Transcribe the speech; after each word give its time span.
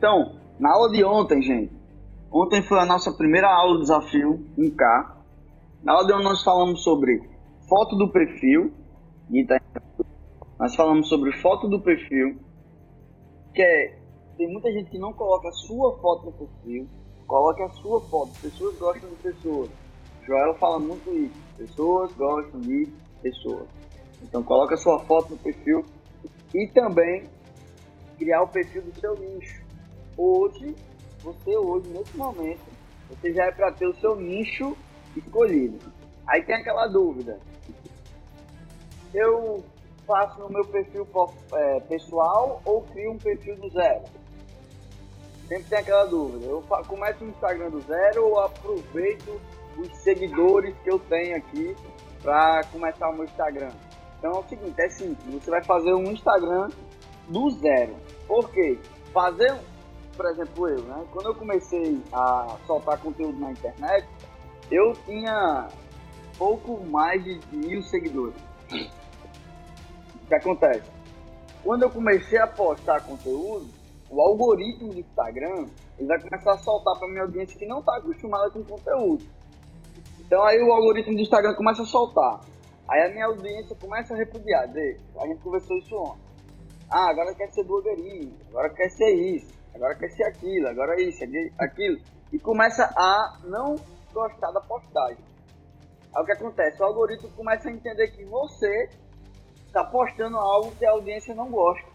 Então, 0.00 0.34
na 0.58 0.72
aula 0.72 0.90
de 0.90 1.04
ontem, 1.04 1.42
gente, 1.42 1.70
ontem 2.32 2.62
foi 2.62 2.78
a 2.78 2.86
nossa 2.86 3.12
primeira 3.12 3.54
aula 3.54 3.74
do 3.74 3.82
desafio 3.82 4.42
1K. 4.56 5.16
Na 5.82 5.92
aula 5.92 6.06
de 6.06 6.14
ontem 6.14 6.24
nós 6.24 6.42
falamos 6.42 6.82
sobre 6.82 7.20
foto 7.68 7.96
do 7.96 8.10
perfil, 8.10 8.72
nós 10.58 10.74
falamos 10.74 11.06
sobre 11.06 11.30
foto 11.42 11.68
do 11.68 11.78
perfil, 11.82 12.38
que 13.52 13.60
é, 13.60 13.98
tem 14.38 14.50
muita 14.50 14.72
gente 14.72 14.90
que 14.90 14.98
não 14.98 15.12
coloca 15.12 15.48
a 15.48 15.52
sua 15.52 15.98
foto 15.98 16.24
no 16.24 16.32
perfil, 16.32 16.88
coloca 17.26 17.62
a 17.66 17.68
sua 17.68 18.00
foto, 18.00 18.30
pessoas 18.40 18.78
gostam 18.78 19.10
de 19.10 19.16
pessoas. 19.16 19.68
Joel 20.26 20.54
fala 20.54 20.78
muito 20.78 21.10
isso, 21.10 21.38
pessoas 21.58 22.10
gostam 22.14 22.58
de 22.58 22.88
pessoas. 23.20 23.68
Então 24.22 24.42
coloca 24.42 24.76
a 24.76 24.78
sua 24.78 24.98
foto 25.00 25.32
no 25.32 25.36
perfil 25.36 25.84
e 26.54 26.66
também 26.68 27.24
criar 28.16 28.40
o 28.40 28.48
perfil 28.48 28.80
do 28.80 28.98
seu 28.98 29.14
nicho 29.18 29.68
hoje, 30.20 30.76
você 31.22 31.56
hoje, 31.56 31.88
nesse 31.88 32.16
momento, 32.16 32.60
você 33.08 33.32
já 33.32 33.46
é 33.46 33.50
para 33.50 33.72
ter 33.72 33.86
o 33.86 33.94
seu 33.94 34.16
nicho 34.16 34.76
escolhido. 35.16 35.78
Aí 36.26 36.42
tem 36.42 36.56
aquela 36.56 36.86
dúvida. 36.86 37.40
Eu 39.12 39.64
faço 40.06 40.38
no 40.40 40.48
meu 40.50 40.64
perfil 40.66 41.06
é, 41.52 41.80
pessoal 41.80 42.60
ou 42.64 42.82
crio 42.82 43.12
um 43.12 43.18
perfil 43.18 43.56
do 43.56 43.68
zero? 43.70 44.04
Sempre 45.48 45.64
tem 45.64 45.78
aquela 45.78 46.04
dúvida. 46.04 46.46
Eu 46.46 46.62
começo 46.86 47.24
no 47.24 47.30
Instagram 47.30 47.70
do 47.70 47.80
zero 47.80 48.26
ou 48.26 48.40
aproveito 48.40 49.40
os 49.76 49.96
seguidores 49.98 50.76
que 50.84 50.90
eu 50.90 50.98
tenho 50.98 51.36
aqui 51.36 51.74
para 52.22 52.62
começar 52.70 53.08
o 53.08 53.14
meu 53.14 53.24
Instagram? 53.24 53.72
Então 54.18 54.32
é 54.32 54.38
o 54.38 54.48
seguinte, 54.48 54.80
é 54.80 54.88
simples. 54.90 55.42
Você 55.42 55.50
vai 55.50 55.64
fazer 55.64 55.94
um 55.94 56.12
Instagram 56.12 56.68
do 57.28 57.50
zero. 57.50 57.96
Por 58.28 58.50
quê? 58.50 58.78
Fazer 59.12 59.58
por 60.20 60.28
exemplo, 60.28 60.68
eu, 60.68 60.82
né? 60.82 61.06
Quando 61.12 61.28
eu 61.28 61.34
comecei 61.34 61.98
a 62.12 62.58
soltar 62.66 63.00
conteúdo 63.00 63.40
na 63.40 63.52
internet, 63.52 64.06
eu 64.70 64.92
tinha 65.06 65.66
pouco 66.36 66.78
mais 66.88 67.24
de 67.24 67.40
mil 67.50 67.82
seguidores. 67.84 68.36
O 68.70 70.26
que 70.28 70.34
acontece? 70.34 70.90
Quando 71.64 71.84
eu 71.84 71.90
comecei 71.90 72.38
a 72.38 72.46
postar 72.46 73.00
conteúdo, 73.00 73.66
o 74.10 74.20
algoritmo 74.20 74.92
do 74.92 75.00
Instagram 75.00 75.68
ele 75.98 76.06
vai 76.06 76.20
começar 76.20 76.52
a 76.52 76.58
soltar 76.58 76.98
para 76.98 77.08
minha 77.08 77.22
audiência 77.22 77.58
que 77.58 77.64
não 77.64 77.80
está 77.80 77.96
acostumada 77.96 78.50
com 78.50 78.62
conteúdo. 78.62 79.24
Então 80.20 80.42
aí 80.44 80.60
o 80.60 80.70
algoritmo 80.70 81.14
do 81.14 81.22
Instagram 81.22 81.54
começa 81.54 81.80
a 81.80 81.86
soltar. 81.86 82.40
Aí 82.86 83.06
a 83.06 83.08
minha 83.08 83.24
audiência 83.24 83.74
começa 83.74 84.12
a 84.12 84.18
repudiar. 84.18 84.68
Dizer, 84.68 85.00
a 85.18 85.26
gente 85.26 85.40
conversou 85.40 85.78
isso 85.78 85.96
ontem. 85.96 86.20
Ah, 86.90 87.08
agora 87.08 87.34
quer 87.34 87.50
ser 87.52 87.64
blogueirinho, 87.64 88.34
agora 88.50 88.68
quer 88.68 88.90
ser 88.90 89.14
isso 89.14 89.59
agora 89.74 89.94
quer 89.94 90.10
ser 90.10 90.24
aquilo, 90.24 90.68
agora 90.68 91.00
isso, 91.00 91.24
aquilo. 91.58 92.00
E 92.32 92.38
começa 92.38 92.84
a 92.96 93.38
não 93.44 93.76
gostar 94.12 94.50
da 94.52 94.60
postagem. 94.60 95.24
Aí 96.14 96.22
o 96.22 96.26
que 96.26 96.32
acontece? 96.32 96.80
O 96.80 96.84
algoritmo 96.84 97.30
começa 97.30 97.68
a 97.68 97.72
entender 97.72 98.08
que 98.08 98.24
você 98.24 98.88
está 99.66 99.84
postando 99.84 100.36
algo 100.36 100.72
que 100.72 100.84
a 100.84 100.90
audiência 100.90 101.34
não 101.34 101.48
gosta. 101.48 101.88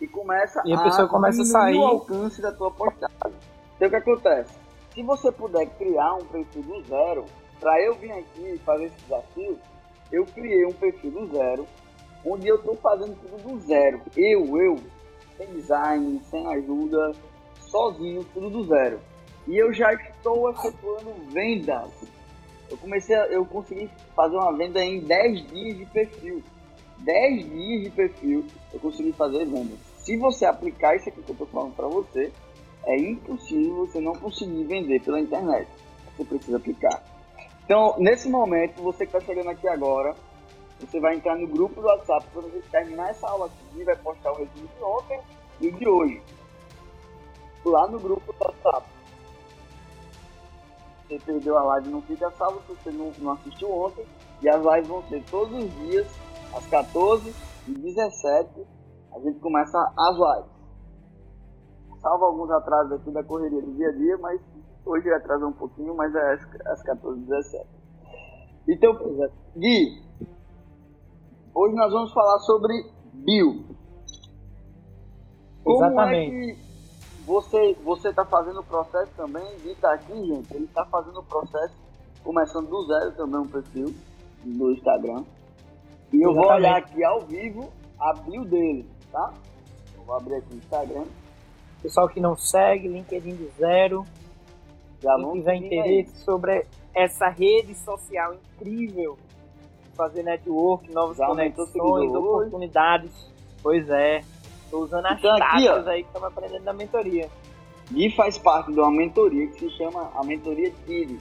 E 0.00 0.06
começa 0.06 0.62
e 0.64 0.74
a, 0.74 0.82
pessoa 0.82 1.08
começa 1.08 1.42
a 1.42 1.44
sair 1.44 1.76
o 1.76 1.86
alcance 1.86 2.40
da 2.40 2.52
tua 2.52 2.70
postagem. 2.70 3.38
Então 3.76 3.88
o 3.88 3.90
que 3.90 3.96
acontece? 3.96 4.54
Se 4.94 5.02
você 5.02 5.30
puder 5.32 5.66
criar 5.76 6.14
um 6.14 6.24
perfil 6.24 6.62
do 6.62 6.82
zero, 6.84 7.24
para 7.60 7.80
eu 7.82 7.94
vir 7.94 8.12
aqui 8.12 8.54
e 8.54 8.58
fazer 8.58 8.84
esse 8.84 8.96
desafio, 9.02 9.58
eu 10.12 10.24
criei 10.26 10.64
um 10.66 10.72
perfil 10.72 11.10
do 11.10 11.26
zero, 11.26 11.66
onde 12.24 12.46
eu 12.46 12.56
estou 12.56 12.76
fazendo 12.76 13.16
tudo 13.16 13.42
do 13.42 13.60
zero. 13.60 14.00
Eu, 14.16 14.58
eu, 14.58 14.76
sem 15.36 15.46
design, 15.48 16.20
sem 16.30 16.46
ajuda, 16.46 17.12
sozinho, 17.60 18.24
tudo 18.32 18.50
do 18.50 18.64
zero. 18.64 19.00
E 19.46 19.56
eu 19.56 19.72
já 19.72 19.92
estou 19.94 20.50
efetuando 20.50 21.14
vendas. 21.30 21.90
Eu 22.68 22.76
comecei, 22.78 23.14
a, 23.14 23.26
eu 23.26 23.44
consegui 23.44 23.88
fazer 24.14 24.36
uma 24.36 24.56
venda 24.56 24.84
em 24.84 25.00
10 25.00 25.46
dias 25.48 25.78
de 25.78 25.86
perfil. 25.86 26.42
10 26.98 27.50
dias 27.50 27.82
de 27.84 27.90
perfil 27.90 28.44
eu 28.72 28.80
consegui 28.80 29.12
fazer 29.12 29.44
vendas. 29.44 29.78
Se 29.98 30.16
você 30.16 30.44
aplicar 30.44 30.96
isso 30.96 31.08
aqui 31.08 31.22
que 31.22 31.30
eu 31.30 31.34
estou 31.34 31.46
falando 31.46 31.74
para 31.74 31.86
você, 31.86 32.32
é 32.84 32.96
impossível 32.96 33.86
você 33.86 34.00
não 34.00 34.12
conseguir 34.14 34.64
vender 34.64 35.00
pela 35.02 35.20
internet. 35.20 35.68
Você 36.16 36.24
precisa 36.24 36.56
aplicar. 36.56 37.02
Então, 37.64 37.96
nesse 37.98 38.28
momento, 38.28 38.80
você 38.80 39.04
que 39.06 39.16
está 39.16 39.20
chegando 39.20 39.50
aqui 39.50 39.68
agora, 39.68 40.14
você 40.80 41.00
vai 41.00 41.16
entrar 41.16 41.36
no 41.36 41.46
grupo 41.46 41.80
do 41.80 41.86
WhatsApp 41.86 42.26
quando 42.32 42.50
você 42.50 42.68
terminar 42.70 43.10
essa 43.10 43.28
aula 43.28 43.46
aqui, 43.46 43.84
vai 43.84 43.96
postar 43.96 44.32
o 44.32 44.36
resumo 44.36 44.68
de 44.68 44.82
ontem 44.82 45.20
e 45.60 45.70
de 45.70 45.88
hoje. 45.88 46.22
Lá 47.64 47.88
no 47.88 47.98
grupo 47.98 48.32
do 48.32 48.44
WhatsApp. 48.44 48.86
Você 51.08 51.18
perdeu 51.20 51.56
a 51.56 51.62
live, 51.62 51.88
não 51.88 52.02
fica 52.02 52.30
salvo 52.32 52.60
se 52.62 52.74
você 52.74 52.90
não, 52.90 53.12
não 53.18 53.32
assistiu 53.32 53.70
ontem. 53.72 54.04
E 54.42 54.48
as 54.48 54.62
lives 54.62 54.88
vão 54.88 55.02
ser 55.08 55.22
todos 55.30 55.64
os 55.64 55.70
dias, 55.76 56.06
às 56.52 56.66
14 56.66 57.34
e 57.68 57.70
17 57.72 58.66
a 59.16 59.20
gente 59.20 59.40
começa 59.40 59.78
as 59.96 60.14
lives. 60.14 60.50
Salvo 62.00 62.26
alguns 62.26 62.50
atrasos 62.50 62.92
aqui 62.92 63.10
da 63.10 63.24
correria 63.24 63.62
do 63.62 63.72
dia 63.74 63.88
a 63.88 63.92
dia, 63.92 64.18
mas 64.18 64.40
hoje 64.84 65.10
atrasou 65.10 65.48
um 65.48 65.52
pouquinho, 65.52 65.96
mas 65.96 66.14
é 66.14 66.34
às, 66.34 66.66
às 66.66 66.82
14 66.82 67.18
e 67.18 67.24
17 67.24 67.66
Então, 68.68 68.94
Gui, 69.56 70.05
Hoje 71.56 71.74
nós 71.74 71.90
vamos 71.90 72.12
falar 72.12 72.38
sobre 72.40 72.84
bio. 73.14 73.64
Como 75.64 75.86
Exatamente. 75.86 76.50
é 76.50 76.54
que 76.54 77.24
você 77.24 77.72
você 77.82 78.10
está 78.10 78.26
fazendo 78.26 78.60
o 78.60 78.62
processo 78.62 79.10
também 79.16 79.56
de 79.62 79.70
estar 79.70 79.88
tá 79.88 79.94
aqui, 79.94 80.26
gente? 80.26 80.54
Ele 80.54 80.66
está 80.66 80.84
fazendo 80.84 81.18
o 81.18 81.22
processo 81.22 81.72
começando 82.22 82.68
do 82.68 82.86
zero 82.86 83.12
também 83.12 83.40
um 83.40 83.48
perfil 83.48 83.94
no 84.44 84.70
Instagram. 84.70 85.24
E 86.12 86.20
eu 86.20 86.32
Exatamente. 86.32 86.34
vou 86.34 86.46
olhar 86.46 86.76
aqui 86.76 87.02
ao 87.02 87.20
vivo 87.22 87.72
a 87.98 88.12
bio 88.12 88.44
dele, 88.44 88.86
tá? 89.10 89.32
Eu 89.96 90.04
vou 90.04 90.14
abrir 90.14 90.34
aqui 90.34 90.52
o 90.52 90.58
Instagram. 90.58 91.04
Pessoal 91.80 92.06
que 92.10 92.20
não 92.20 92.36
segue, 92.36 92.86
LinkedIn 92.86 93.34
do 93.34 93.50
zero. 93.58 94.04
Já 95.00 95.16
Quem 95.16 95.32
tiver 95.32 95.54
interesse 95.54 96.12
aí. 96.16 96.22
sobre 96.22 96.66
essa 96.94 97.30
rede 97.30 97.74
social 97.74 98.34
incrível 98.34 99.16
fazer 99.96 100.22
network, 100.22 100.92
novas 100.92 101.16
Já 101.16 101.26
conexões, 101.26 102.14
oportunidades. 102.14 103.12
Pois 103.62 103.88
é. 103.88 104.20
Tô 104.70 104.80
usando 104.80 105.06
as 105.06 105.18
então, 105.18 105.36
táticas 105.36 105.88
aí 105.88 106.02
que 106.02 106.08
estamos 106.08 106.28
aprendendo 106.28 106.64
na 106.64 106.72
mentoria. 106.72 107.28
E 107.94 108.10
faz 108.10 108.36
parte 108.36 108.72
de 108.72 108.80
uma 108.80 108.90
mentoria 108.90 109.46
que 109.48 109.60
se 109.60 109.70
chama 109.70 110.10
a 110.14 110.24
mentoria 110.24 110.72
TID. 110.84 111.18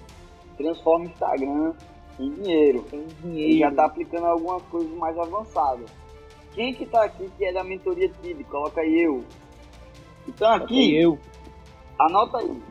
Transforma 0.57 1.05
Instagram 1.05 1.73
em 2.19 2.31
dinheiro. 2.31 2.85
Em 2.91 3.07
dinheiro. 3.21 3.53
E 3.53 3.59
já 3.59 3.69
está 3.69 3.85
aplicando 3.85 4.25
algumas 4.25 4.63
coisas 4.63 4.91
mais 4.97 5.17
avançadas. 5.17 5.89
Quem 6.53 6.73
que 6.73 6.85
tá 6.85 7.03
aqui 7.03 7.29
que 7.37 7.45
é 7.45 7.53
da 7.53 7.63
mentoria 7.63 8.09
TID? 8.09 8.43
Coloca 8.45 8.81
aí 8.81 9.01
eu. 9.01 9.23
Então 10.27 10.51
aqui, 10.53 10.95
eu. 10.95 11.19
anota 11.99 12.39
aí. 12.39 12.61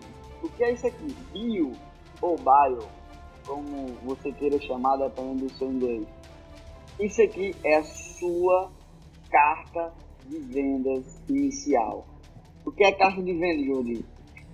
O 0.42 0.48
que 0.48 0.64
é 0.64 0.72
isso 0.72 0.86
aqui? 0.86 1.14
Bio 1.32 1.72
ou 2.20 2.36
bio? 2.36 2.82
Como 3.46 3.86
você 4.04 4.32
queira 4.32 4.60
chamar, 4.60 4.96
dependendo 4.96 5.46
do 5.46 5.52
seu 5.52 5.70
inglês. 5.70 6.06
Isso 6.98 7.22
aqui 7.22 7.54
é 7.64 7.76
a 7.76 7.84
sua 7.84 8.70
carta 9.30 9.92
de 10.26 10.38
vendas 10.38 11.20
inicial. 11.28 12.06
O 12.64 12.70
que 12.70 12.84
é 12.84 12.92
carta 12.92 13.22
de 13.22 13.32
vendas, 13.32 13.66
Jordi? 13.66 14.04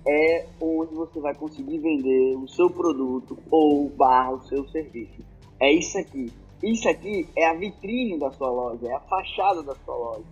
É 0.05 0.47
onde 0.59 0.95
você 0.95 1.19
vai 1.19 1.33
conseguir 1.35 1.77
vender 1.77 2.35
o 2.35 2.47
seu 2.47 2.69
produto 2.69 3.37
ou 3.51 3.87
barra 3.89 4.31
o 4.31 4.41
seu 4.43 4.67
serviço. 4.69 5.23
É 5.59 5.71
isso 5.71 5.97
aqui. 5.97 6.31
Isso 6.63 6.89
aqui 6.89 7.27
é 7.35 7.45
a 7.45 7.53
vitrine 7.53 8.19
da 8.19 8.31
sua 8.31 8.49
loja, 8.49 8.87
é 8.87 8.93
a 8.93 8.99
fachada 8.99 9.63
da 9.63 9.75
sua 9.75 9.95
loja. 9.95 10.25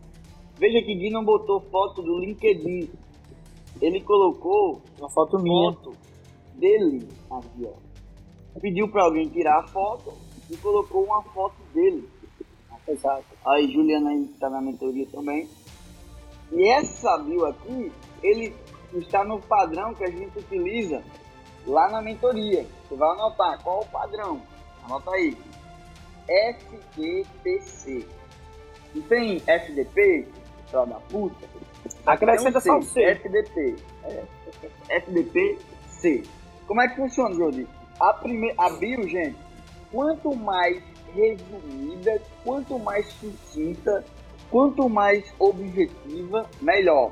Veja 0.57 0.81
que 0.81 0.95
Gui 0.95 1.09
não 1.09 1.23
botou 1.23 1.61
foto 1.61 2.01
do 2.01 2.19
LinkedIn. 2.19 2.89
Ele 3.79 4.01
colocou 4.01 4.81
uma 4.97 5.09
foto 5.09 5.39
minha. 5.39 5.71
Foto 5.73 5.93
dele 6.55 7.07
aqui, 7.29 7.65
ó 7.65 7.88
pediu 8.59 8.87
para 8.87 9.03
alguém 9.03 9.27
tirar 9.29 9.59
a 9.59 9.67
foto 9.67 10.13
e 10.49 10.57
colocou 10.57 11.03
uma 11.03 11.21
foto 11.23 11.55
dele. 11.73 12.07
Exato. 12.87 13.25
Aí 13.45 13.71
Juliana 13.71 14.13
está 14.15 14.49
na 14.49 14.61
mentoria 14.61 15.05
também. 15.11 15.47
E 16.51 16.67
essa 16.67 17.17
bio 17.19 17.45
aqui, 17.45 17.91
ele 18.23 18.55
está 18.93 19.23
no 19.23 19.39
padrão 19.39 19.93
que 19.93 20.03
a 20.03 20.09
gente 20.09 20.39
utiliza 20.39 21.03
lá 21.67 21.89
na 21.89 22.01
mentoria. 22.01 22.65
Você 22.87 22.95
vai 22.95 23.09
anotar 23.11 23.61
qual 23.63 23.81
o 23.81 23.85
padrão. 23.85 24.41
Anota 24.85 25.11
aí. 25.11 25.37
FDPC. 26.27 28.07
Não 28.95 29.01
tem 29.03 29.41
FDP, 29.45 30.27
filho 30.67 30.85
da 30.85 30.99
puta? 31.01 31.47
Acrescenta 32.05 32.59
só 32.59 32.79
o 32.79 32.81
C. 32.81 33.03
FDP. 33.03 33.75
É. 34.03 34.23
FDP-C. 34.89 36.23
Como 36.65 36.81
é 36.81 36.87
que 36.87 36.95
funciona, 36.95 37.35
Jodi? 37.35 37.67
A, 37.99 38.13
prime... 38.13 38.53
a 38.57 38.69
bio, 38.69 39.07
gente, 39.07 39.37
quanto 39.91 40.35
mais 40.35 40.81
resumida, 41.13 42.21
quanto 42.43 42.79
mais 42.79 43.07
sucinta, 43.13 44.05
quanto 44.49 44.87
mais 44.89 45.33
objetiva, 45.39 46.49
melhor. 46.61 47.11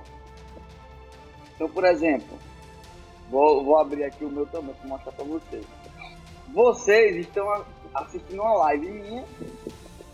Então, 1.55 1.69
por 1.69 1.85
exemplo, 1.85 2.37
vou, 3.29 3.63
vou 3.63 3.79
abrir 3.79 4.03
aqui 4.03 4.23
o 4.23 4.29
meu 4.29 4.45
também 4.45 4.75
para 4.75 4.87
mostrar 4.87 5.11
para 5.11 5.25
vocês. 5.25 5.65
Vocês 6.53 7.15
estão 7.17 7.65
assistindo 7.93 8.41
uma 8.41 8.53
live 8.57 8.89
minha, 8.89 9.25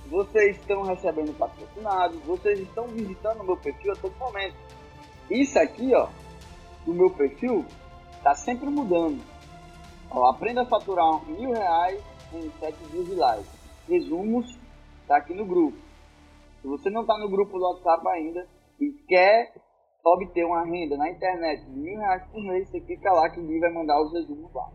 vocês 0.07 0.57
estão 0.57 0.83
recebendo 0.83 1.37
patrocinados, 1.37 2.19
vocês 2.25 2.59
estão 2.59 2.87
visitando 2.87 3.41
o 3.41 3.45
meu 3.45 3.57
perfil 3.57 3.91
a 3.91 3.95
todo 3.95 4.15
momento. 4.17 4.55
Isso 5.29 5.59
aqui, 5.59 5.93
ó, 5.93 6.07
do 6.85 6.93
meu 6.93 7.09
perfil, 7.09 7.65
tá 8.23 8.33
sempre 8.35 8.69
mudando. 8.69 9.32
Ó, 10.13 10.29
aprenda 10.29 10.61
a 10.61 10.65
faturar 10.65 11.25
mil 11.27 11.51
reais 11.51 12.03
em 12.33 12.49
sete 12.59 12.77
dias 12.91 13.05
de 13.05 13.15
live. 13.15 13.45
Resumos, 13.87 14.59
tá 15.07 15.17
aqui 15.17 15.33
no 15.33 15.45
grupo. 15.45 15.77
Se 16.61 16.67
você 16.67 16.89
não 16.89 17.01
está 17.01 17.17
no 17.17 17.29
grupo 17.29 17.57
do 17.57 17.65
WhatsApp 17.65 18.07
ainda 18.07 18.47
e 18.79 18.91
quer 19.07 19.53
obter 20.05 20.45
uma 20.45 20.63
renda 20.65 20.97
na 20.97 21.09
internet 21.09 21.65
de 21.65 21.79
mil 21.79 21.97
reais 21.97 22.23
por 22.31 22.41
mês, 22.43 22.69
você 22.69 22.79
clica 22.79 23.11
lá 23.11 23.29
que 23.29 23.39
o 23.39 23.59
vai 23.59 23.73
mandar 23.73 24.01
os 24.01 24.13
resumos 24.13 24.53
lá. 24.53 24.69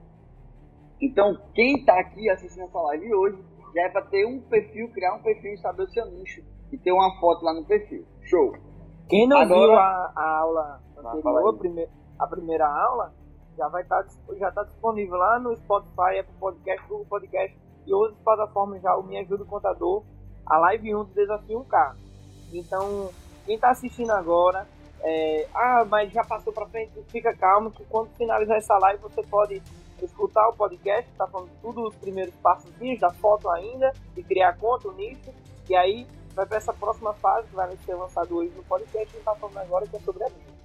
Então, 1.00 1.38
quem 1.54 1.76
está 1.76 1.98
aqui 2.00 2.28
assistindo 2.28 2.64
essa 2.64 2.80
live 2.80 3.14
hoje, 3.14 3.38
já 3.74 3.82
é 3.82 3.88
para 3.90 4.02
ter 4.06 4.26
um 4.26 4.40
perfil, 4.40 4.90
criar 4.90 5.14
um 5.14 5.22
perfil 5.22 5.52
e 5.52 5.58
saber 5.58 5.82
o 5.82 5.90
seu 5.90 6.06
nicho 6.06 6.42
e 6.72 6.78
ter 6.78 6.90
uma 6.90 7.18
foto 7.20 7.44
lá 7.44 7.54
no 7.54 7.64
perfil. 7.64 8.04
Show! 8.22 8.54
Quem 9.08 9.28
não 9.28 9.38
Agora, 9.38 9.60
viu 9.60 9.72
a, 9.74 10.12
a 10.16 10.38
aula 10.40 10.82
anterior, 10.98 11.88
a 12.18 12.26
primeira 12.26 12.66
aula, 12.66 13.14
já 13.58 13.68
vai 13.68 13.82
estar 13.82 14.04
tá, 14.04 14.10
já 14.38 14.50
tá 14.52 14.62
disponível 14.62 15.16
lá 15.16 15.38
no 15.40 15.54
Spotify, 15.56 16.20
Apple 16.20 16.34
Podcast, 16.38 16.88
Google 16.88 17.06
Podcast 17.06 17.58
e 17.84 17.92
outras 17.92 18.18
plataformas 18.20 18.80
já, 18.80 18.96
o 18.96 19.02
Me 19.02 19.18
Ajuda 19.18 19.42
o 19.42 19.46
Contador, 19.46 20.04
a 20.46 20.58
live 20.58 20.94
1 20.94 21.04
do 21.04 21.14
Desafio 21.14 21.64
1K. 21.64 21.96
Então, 22.52 23.10
quem 23.44 23.56
está 23.56 23.70
assistindo 23.70 24.12
agora, 24.12 24.66
é, 25.00 25.48
ah, 25.52 25.84
mas 25.84 26.12
já 26.12 26.24
passou 26.24 26.52
para 26.52 26.66
frente, 26.66 26.92
fica 27.08 27.34
calmo 27.34 27.70
que 27.70 27.84
quando 27.86 28.08
finalizar 28.16 28.56
essa 28.56 28.78
live 28.78 29.02
você 29.02 29.22
pode 29.24 29.60
escutar 30.00 30.48
o 30.48 30.52
podcast, 30.52 31.10
tá 31.16 31.26
falando 31.26 31.50
tudo 31.60 31.88
os 31.88 31.96
primeiros 31.96 32.34
passos 32.36 32.70
da 33.00 33.10
foto 33.10 33.50
ainda, 33.50 33.92
e 34.16 34.22
criar 34.22 34.56
conta, 34.56 34.88
o 34.88 34.92
nicho, 34.92 35.34
e 35.68 35.74
aí 35.74 36.06
vai 36.34 36.46
para 36.46 36.58
essa 36.58 36.72
próxima 36.72 37.12
fase 37.14 37.48
que 37.48 37.56
vai 37.56 37.76
ser 37.78 37.94
lançado 37.94 38.36
hoje 38.36 38.52
no 38.54 38.62
podcast 38.62 39.12
que 39.12 39.22
tá 39.24 39.34
falando 39.34 39.58
agora, 39.58 39.86
que 39.86 39.96
é 39.96 40.00
sobre 40.00 40.22
a 40.22 40.28
vida. 40.28 40.57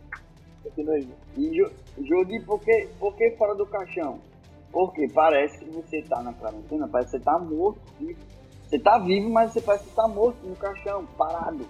Continue. 0.63 1.10
E 1.38 1.65
Jodi, 2.01 2.39
por 2.45 2.60
que, 2.60 2.88
por 3.00 3.15
que 3.15 3.31
fora 3.31 3.54
do 3.54 3.65
caixão? 3.65 4.19
Porque 4.71 5.07
parece 5.13 5.60
que 5.60 5.69
você 5.69 6.01
tá 6.01 6.21
na 6.24 6.33
quarentena, 6.33 6.88
parece 6.88 7.12
que 7.12 7.18
você 7.18 7.24
tá 7.24 7.38
morto. 7.38 7.80
Você 8.65 8.80
tá 8.80 8.98
vivo, 8.98 9.30
mas 9.30 9.54
você 9.54 9.62
parece 9.62 9.86
que 9.86 9.95
tá 9.95 10.07
morto 10.07 10.38
no 10.48 10.56
caixão, 10.56 11.06
parado. 11.18 11.63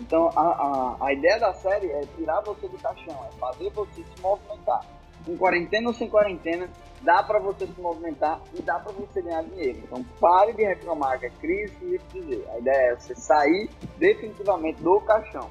Então 0.00 0.30
a, 0.36 0.42
a, 0.42 1.06
a 1.06 1.12
ideia 1.12 1.40
da 1.40 1.52
série 1.54 1.90
é 1.90 2.02
tirar 2.16 2.40
você 2.42 2.68
do 2.68 2.78
caixão, 2.78 3.14
é 3.26 3.32
fazer 3.38 3.70
você 3.70 4.02
se 4.02 4.22
movimentar. 4.22 4.84
Com 5.24 5.36
quarentena 5.36 5.88
ou 5.88 5.94
sem 5.94 6.08
quarentena, 6.08 6.68
dá 7.02 7.22
para 7.22 7.40
você 7.40 7.66
se 7.66 7.80
movimentar 7.80 8.40
e 8.54 8.62
dá 8.62 8.78
para 8.78 8.92
você 8.92 9.22
ganhar 9.22 9.42
dinheiro. 9.42 9.80
Então 9.82 10.04
pare 10.20 10.52
de 10.52 10.62
reclamar 10.62 11.18
que 11.18 11.26
é 11.26 11.30
crise 11.30 12.00
que 12.10 12.20
dizer. 12.20 12.46
A 12.52 12.58
ideia 12.58 12.92
é 12.92 12.94
você 12.94 13.14
sair 13.14 13.68
definitivamente 13.98 14.80
do 14.82 15.00
caixão. 15.00 15.50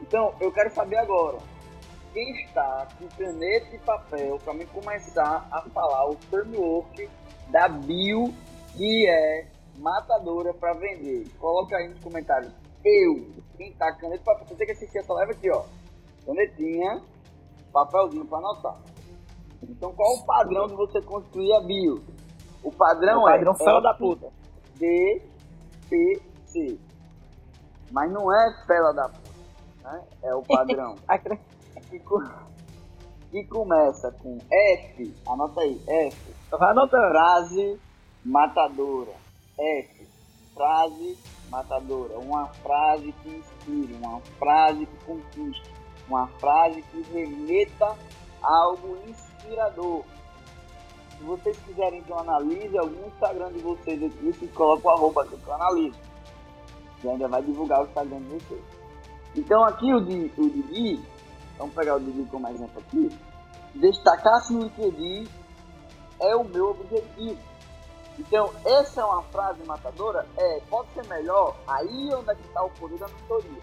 Então 0.00 0.32
eu 0.40 0.50
quero 0.50 0.70
saber 0.70 0.96
agora, 0.96 1.36
quem 2.12 2.32
está 2.42 2.86
com 2.98 3.06
caneta 3.16 3.74
e 3.74 3.78
papel 3.78 4.38
para 4.38 4.54
me 4.54 4.66
começar 4.66 5.46
a 5.50 5.62
falar 5.70 6.08
o 6.08 6.16
framework 6.28 7.08
da 7.48 7.68
bio 7.68 8.32
que 8.76 9.08
é 9.08 9.46
matadora 9.78 10.52
para 10.54 10.74
vender. 10.74 11.28
Coloca 11.38 11.76
aí 11.76 11.88
nos 11.88 12.00
comentários. 12.00 12.52
Eu, 12.84 13.30
quem 13.56 13.72
tá 13.74 13.92
com 13.92 14.00
caneta 14.00 14.22
e 14.22 14.24
papel, 14.24 14.46
você 14.46 14.54
tem 14.54 14.66
que 14.66 14.72
assistir 14.72 14.98
essa 14.98 15.12
live 15.12 15.32
aqui, 15.32 15.50
ó. 15.50 15.64
Canetinha, 16.26 17.02
papelzinho 17.72 18.26
para 18.26 18.38
anotar. 18.38 18.76
Então, 19.62 19.92
qual 19.92 20.14
o 20.14 20.24
padrão 20.24 20.66
de 20.66 20.74
você 20.74 21.00
construir 21.02 21.52
a 21.54 21.60
bio? 21.60 22.02
O 22.62 22.72
padrão, 22.72 23.22
o 23.22 23.24
padrão 23.24 23.52
é. 23.52 23.56
Fela 23.56 23.80
da 23.80 23.94
puta. 23.94 24.32
D, 24.76 25.22
P, 25.88 26.22
C. 26.46 26.78
Mas 27.90 28.10
não 28.10 28.32
é 28.34 28.64
fela 28.66 28.92
da 28.92 29.08
puta. 29.08 29.30
Né? 29.82 30.04
É 30.22 30.34
o 30.34 30.42
padrão. 30.42 30.94
que, 31.90 32.00
que 33.30 33.44
começa 33.44 34.12
com 34.12 34.38
F. 34.50 35.14
Anota 35.26 35.60
aí, 35.60 35.80
F. 35.86 36.34
Vai 36.50 36.70
anotando. 36.70 37.08
Frase 37.08 37.80
matadora. 38.24 39.12
F. 39.58 40.08
Frase 40.54 41.18
matadora. 41.50 42.18
Uma 42.18 42.46
frase 42.46 43.12
que 43.22 43.28
inspire, 43.28 43.94
uma 43.94 44.20
frase 44.38 44.86
que 44.86 45.04
conquiste, 45.04 45.70
uma 46.08 46.26
frase 46.38 46.82
que 46.82 47.02
remeta 47.12 47.96
algo 48.42 48.98
inspirador. 49.08 50.04
Se 51.16 51.24
vocês 51.24 51.58
quiserem 51.66 52.02
que 52.02 52.10
eu 52.10 52.18
analise 52.18 52.78
algum 52.78 53.06
Instagram 53.08 53.52
de 53.52 53.58
vocês 53.58 54.02
aqui, 54.02 54.32
vocês 54.32 54.50
colocam 54.52 54.90
o 54.90 54.94
arroba 54.94 55.26
que 55.26 55.34
eu 55.34 55.54
analiso. 55.54 55.98
E 57.04 57.08
ainda 57.08 57.28
vai 57.28 57.42
divulgar 57.42 57.82
o 57.82 57.86
Instagram 57.86 58.20
de 58.20 58.38
vocês. 58.38 58.62
Então 59.36 59.64
aqui 59.64 59.92
o 59.92 60.00
de, 60.00 60.32
o 60.38 60.50
de 60.50 60.62
Gui, 60.62 61.02
vamos 61.60 61.74
pegar 61.74 61.96
o 61.96 62.00
Didi 62.00 62.24
como 62.30 62.48
exemplo 62.48 62.80
aqui, 62.80 63.10
destacar-se 63.74 64.52
no 64.52 64.62
LinkedIn 64.62 65.28
é 66.18 66.34
o 66.34 66.42
meu 66.42 66.70
objetivo. 66.70 67.38
Então, 68.18 68.50
essa 68.64 69.02
é 69.02 69.04
uma 69.04 69.22
frase 69.24 69.62
matadora? 69.64 70.26
É, 70.36 70.60
pode 70.68 70.88
ser 70.94 71.06
melhor? 71.06 71.56
Aí 71.66 72.10
onde 72.14 72.30
é 72.30 72.32
está 72.32 72.62
o 72.62 72.70
poder 72.70 72.98
da 72.98 73.08
mentoria. 73.08 73.62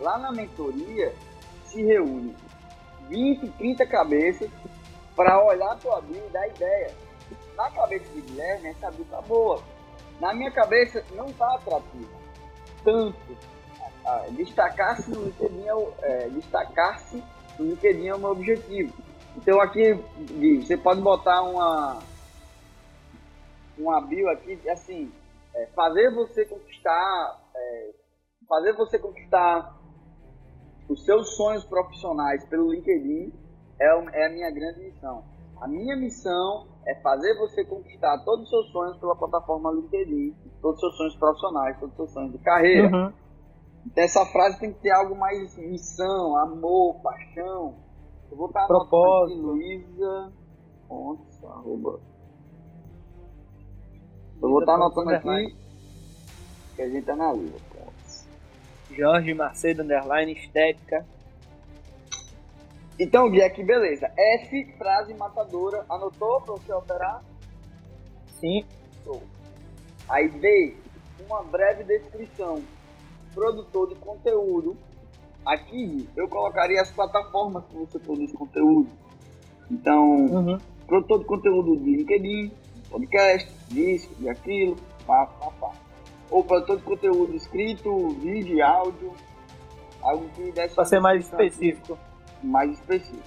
Lá 0.00 0.18
na 0.18 0.30
mentoria 0.30 1.14
se 1.64 1.82
reúne 1.82 2.36
20, 3.08 3.48
30 3.52 3.86
cabeças 3.86 4.50
para 5.16 5.42
olhar 5.44 5.72
a 5.72 5.76
tua 5.76 6.00
bio 6.02 6.24
e 6.24 6.30
dar 6.30 6.46
ideia. 6.48 6.94
Na 7.56 7.70
cabeça 7.70 8.04
de 8.12 8.20
Guilherme, 8.20 8.68
essa 8.68 8.90
bio 8.90 9.04
tá 9.06 9.20
boa. 9.22 9.62
Na 10.20 10.32
minha 10.34 10.50
cabeça, 10.50 11.04
não 11.12 11.32
tá 11.32 11.54
atrativa. 11.54 12.18
Tanto. 12.84 13.36
Ah, 14.04 14.26
destacar-se 14.30 15.10
no 15.10 15.24
LinkedIn 15.24 15.64
é, 15.66 16.24
é 16.24 16.28
destacar-se 16.30 17.22
no 17.58 17.66
LinkedIn 17.66 18.06
é 18.06 18.14
o 18.14 18.18
meu 18.18 18.30
objetivo. 18.30 18.92
Então 19.36 19.60
aqui, 19.60 19.94
Gui, 20.20 20.64
você 20.64 20.76
pode 20.76 21.00
botar 21.00 21.42
uma 21.42 21.98
uma 23.78 24.00
bio 24.00 24.28
aqui, 24.28 24.58
assim, 24.68 25.12
é, 25.54 25.66
fazer 25.66 26.12
você 26.12 26.44
conquistar, 26.44 27.40
é, 27.54 27.90
fazer 28.48 28.72
você 28.72 28.98
conquistar 28.98 29.78
os 30.88 31.04
seus 31.04 31.36
sonhos 31.36 31.64
profissionais 31.64 32.44
pelo 32.46 32.72
LinkedIn 32.72 33.32
é, 33.78 33.86
é 33.86 34.26
a 34.26 34.30
minha 34.30 34.50
grande 34.50 34.80
missão. 34.80 35.22
A 35.60 35.68
minha 35.68 35.96
missão 35.96 36.66
é 36.86 36.94
fazer 36.96 37.36
você 37.36 37.64
conquistar 37.64 38.18
todos 38.24 38.44
os 38.44 38.50
seus 38.50 38.70
sonhos 38.70 38.96
pela 38.98 39.14
plataforma 39.16 39.72
LinkedIn, 39.72 40.34
todos 40.62 40.76
os 40.76 40.80
seus 40.80 40.96
sonhos 40.96 41.16
profissionais, 41.16 41.78
todos 41.78 41.92
os 41.92 41.96
seus 41.96 42.10
sonhos 42.12 42.32
de 42.32 42.38
carreira. 42.38 42.88
Uhum. 42.88 43.12
Essa 43.96 44.24
frase 44.26 44.60
tem 44.60 44.72
que 44.72 44.80
ter 44.80 44.90
algo 44.90 45.16
mais 45.16 45.56
missão, 45.56 46.36
amor, 46.36 47.00
paixão. 47.02 47.74
Eu 48.30 48.36
vou 48.36 48.46
estar 48.46 48.64
anotando 48.64 49.24
aqui, 49.24 49.34
Luísa. 49.34 50.32
Pontos, 50.88 51.44
arroba. 51.44 52.00
Eu 54.40 54.48
vou 54.48 54.60
estar 54.60 54.74
anotando 54.74 55.10
aqui 55.10 55.56
que 56.76 56.82
a 56.82 56.88
gente 56.88 57.10
analisa. 57.10 57.56
Jorge 58.90 59.34
Macedo, 59.34 59.82
underline, 59.82 60.32
estética. 60.32 61.06
Então, 62.98 63.30
Gui, 63.30 63.42
aqui 63.42 63.62
beleza. 63.62 64.10
F, 64.16 64.74
frase 64.76 65.14
matadora. 65.14 65.84
Anotou 65.88 66.40
para 66.40 66.54
você 66.54 66.72
operar? 66.72 67.22
Sim. 68.40 68.64
Aí 70.08 70.28
B, 70.28 70.76
uma 71.26 71.42
breve 71.44 71.84
descrição. 71.84 72.62
Produtor 73.34 73.88
de 73.88 73.94
conteúdo. 73.96 74.76
Aqui 75.44 76.08
eu 76.16 76.28
colocaria 76.28 76.80
as 76.80 76.90
plataformas 76.90 77.64
que 77.66 77.76
você 77.76 77.98
produz 77.98 78.32
conteúdo. 78.32 78.88
Então, 79.70 80.26
uhum. 80.26 80.58
produtor 80.86 81.20
de 81.20 81.24
conteúdo 81.24 81.76
de 81.76 81.96
LinkedIn, 81.96 82.52
podcast, 82.90 83.50
disco, 83.68 84.14
de 84.16 84.28
aquilo, 84.28 84.76
pá, 85.06 85.26
pá, 85.26 85.50
pá. 85.60 85.72
Ou 86.30 86.44
produtor 86.44 86.76
de 86.76 86.82
conteúdo 86.82 87.34
escrito, 87.34 88.08
vídeo, 88.20 88.64
áudio, 88.64 89.12
algo 90.02 90.28
que 90.30 90.52
desse 90.52 90.74
Para 90.74 90.84
ser 90.84 91.00
mais 91.00 91.24
específico. 91.24 91.98
Mais 92.42 92.72
específico. 92.72 93.22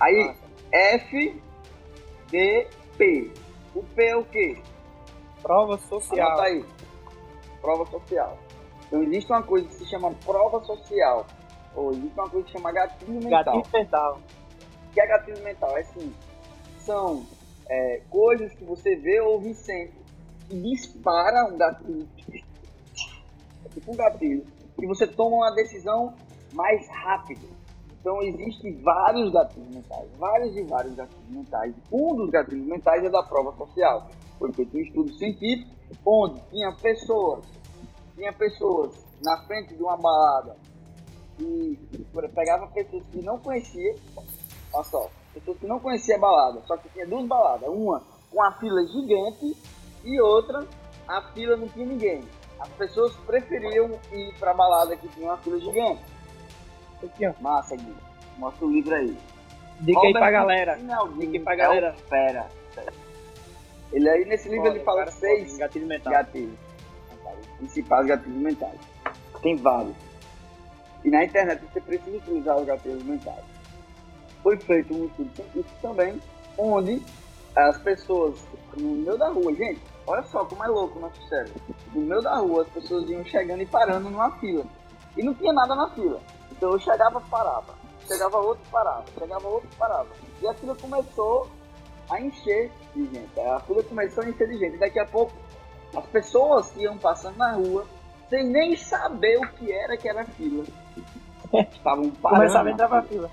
Aí, 0.00 0.26
Nossa. 0.26 0.40
F, 0.72 1.42
D, 2.30 2.66
P. 2.96 3.30
O 3.74 3.82
P 3.82 4.04
é 4.04 4.16
o 4.16 4.24
quê? 4.24 4.58
Prova 5.42 5.78
social. 5.78 6.28
Anota 6.28 6.42
aí. 6.44 6.64
Prova 7.60 7.86
social. 7.86 8.38
Então 8.92 9.02
existe 9.04 9.32
uma 9.32 9.42
coisa 9.42 9.66
que 9.66 9.74
se 9.74 9.86
chama 9.86 10.12
prova 10.22 10.62
social. 10.66 11.26
Ou 11.74 11.92
existe 11.92 12.12
uma 12.12 12.28
coisa 12.28 12.44
que 12.44 12.52
se 12.52 12.58
chama 12.58 12.72
gatilho 12.72 13.24
mental. 13.24 13.56
Gatilho 13.56 13.64
mental. 13.72 14.20
O 14.86 14.92
que 14.92 15.00
é 15.00 15.06
gatilho 15.06 15.42
mental? 15.42 15.78
É 15.78 15.80
assim, 15.80 16.14
são 16.80 17.26
é, 17.70 18.02
coisas 18.10 18.52
que 18.52 18.62
você 18.64 18.94
vê 18.96 19.18
ou 19.22 19.32
ouve 19.32 19.54
sempre 19.54 19.98
que 20.46 20.60
dispara 20.60 21.46
um 21.46 21.56
gatilho. 21.56 22.06
É 23.64 23.68
tipo 23.70 23.92
um 23.92 23.96
gatilho. 23.96 24.44
E 24.78 24.86
você 24.86 25.06
toma 25.06 25.36
uma 25.36 25.54
decisão 25.54 26.12
mais 26.52 26.86
rápido. 26.88 27.48
Então 27.98 28.20
existem 28.20 28.78
vários 28.82 29.32
gatilhos 29.32 29.74
mentais, 29.74 30.10
vários 30.18 30.54
e 30.54 30.62
vários 30.64 30.94
gatilhos 30.94 31.30
mentais. 31.30 31.74
Um 31.90 32.14
dos 32.14 32.28
gatilhos 32.28 32.66
mentais 32.66 33.02
é 33.02 33.08
da 33.08 33.22
prova 33.22 33.56
social. 33.56 34.10
Foi 34.38 34.52
feito 34.52 34.76
um 34.76 34.80
estudo 34.80 35.14
científico 35.14 35.70
onde 36.04 36.42
tinha 36.50 36.72
pessoas, 36.72 37.46
tinha 38.22 38.32
pessoas 38.32 39.04
na 39.20 39.36
frente 39.46 39.74
de 39.74 39.82
uma 39.82 39.96
balada 39.96 40.56
e 41.40 41.76
pegava 42.32 42.68
pessoas 42.68 43.02
que 43.10 43.20
não 43.20 43.36
conhecia, 43.38 43.96
olha 44.72 44.84
só, 44.84 45.10
pessoas 45.34 45.58
que 45.58 45.66
não 45.66 45.80
conhecia 45.80 46.14
a 46.14 46.20
balada, 46.20 46.62
só 46.64 46.76
que 46.76 46.88
tinha 46.90 47.04
duas 47.04 47.26
baladas, 47.26 47.68
uma 47.68 48.00
com 48.30 48.40
a 48.40 48.52
fila 48.52 48.86
gigante 48.86 49.56
e 50.04 50.20
outra 50.20 50.64
a 51.08 51.20
fila 51.32 51.56
não 51.56 51.66
tinha 51.68 51.84
ninguém. 51.84 52.22
As 52.60 52.68
pessoas 52.68 53.12
preferiam 53.26 53.90
ir 54.12 54.32
para 54.38 54.52
a 54.52 54.54
balada 54.54 54.96
que 54.96 55.08
tinha 55.08 55.26
uma 55.26 55.38
fila 55.38 55.58
gigante. 55.58 56.04
Aqui, 57.02 57.26
ó. 57.26 57.32
Massa, 57.40 57.74
Gui. 57.74 57.92
Mostra 58.38 58.64
o 58.64 58.70
livro 58.70 58.94
aí. 58.94 59.18
Dica 59.80 60.00
aí 60.00 60.12
pra 60.12 60.30
galera. 60.30 60.76
Dica 60.76 61.32
aí 61.32 61.40
pra 61.40 61.56
galera. 61.56 61.88
É 61.88 62.08
fera. 62.08 62.48
Ele 63.92 64.08
aí 64.08 64.24
nesse 64.24 64.48
livro 64.48 64.68
ele 64.68 64.78
fala 64.84 65.10
seis 65.10 65.58
gatilhos 65.58 65.88
mentais. 65.88 66.16
Gatilhos. 66.16 66.71
Principais 67.58 68.06
gatilhos 68.06 68.38
mentais. 68.38 68.78
Tem 69.42 69.56
vários. 69.56 69.96
E 71.04 71.10
na 71.10 71.24
internet 71.24 71.62
você 71.64 71.80
precisa 71.80 72.16
utilizar 72.16 72.56
os 72.56 72.66
gatilhos 72.66 73.02
mentais. 73.02 73.44
Foi 74.42 74.56
feito 74.56 74.94
um 74.94 75.06
estudo 75.06 75.66
também, 75.80 76.20
onde 76.56 77.02
as 77.54 77.78
pessoas 77.78 78.38
no 78.76 78.96
meio 78.96 79.18
da 79.18 79.28
rua, 79.28 79.54
gente, 79.54 79.80
olha 80.06 80.22
só 80.24 80.44
como 80.44 80.64
é 80.64 80.68
louco 80.68 80.98
o 80.98 81.02
nosso 81.02 81.28
cérebro. 81.28 81.60
No 81.92 82.00
meio 82.00 82.22
da 82.22 82.36
rua, 82.36 82.62
as 82.62 82.68
pessoas 82.68 83.08
iam 83.08 83.24
chegando 83.24 83.62
e 83.62 83.66
parando 83.66 84.08
numa 84.08 84.30
fila. 84.38 84.64
E 85.16 85.22
não 85.22 85.34
tinha 85.34 85.52
nada 85.52 85.74
na 85.74 85.90
fila. 85.90 86.20
Então 86.50 86.72
eu 86.72 86.78
chegava, 86.78 87.20
parava. 87.20 87.74
Chegava 88.06 88.38
outro, 88.38 88.64
parava. 88.70 89.04
Chegava 89.18 89.46
outro, 89.46 89.68
parava. 89.78 90.08
E 90.40 90.46
a 90.46 90.54
fila 90.54 90.74
começou 90.74 91.48
a 92.10 92.20
encher 92.20 92.70
de 92.94 93.04
gente. 93.06 93.40
A 93.40 93.60
fila 93.60 93.82
começou 93.82 94.24
a 94.24 94.28
encher 94.28 94.48
de 94.48 94.58
gente. 94.58 94.78
Daqui 94.78 94.98
a 94.98 95.06
pouco, 95.06 95.32
as 95.94 96.06
pessoas 96.06 96.74
iam 96.76 96.96
passando 96.98 97.36
na 97.36 97.52
rua, 97.52 97.86
sem 98.28 98.48
nem 98.48 98.76
saber 98.76 99.38
o 99.38 99.48
que 99.52 99.70
era 99.70 99.96
que 99.96 100.08
era 100.08 100.24
fila. 100.24 100.64
Estavam 101.52 102.10
parando. 102.10 102.40
Começaram 102.40 102.70
a 102.70 102.72
entrar 102.72 102.88
pra 102.88 103.02
fila. 103.02 103.30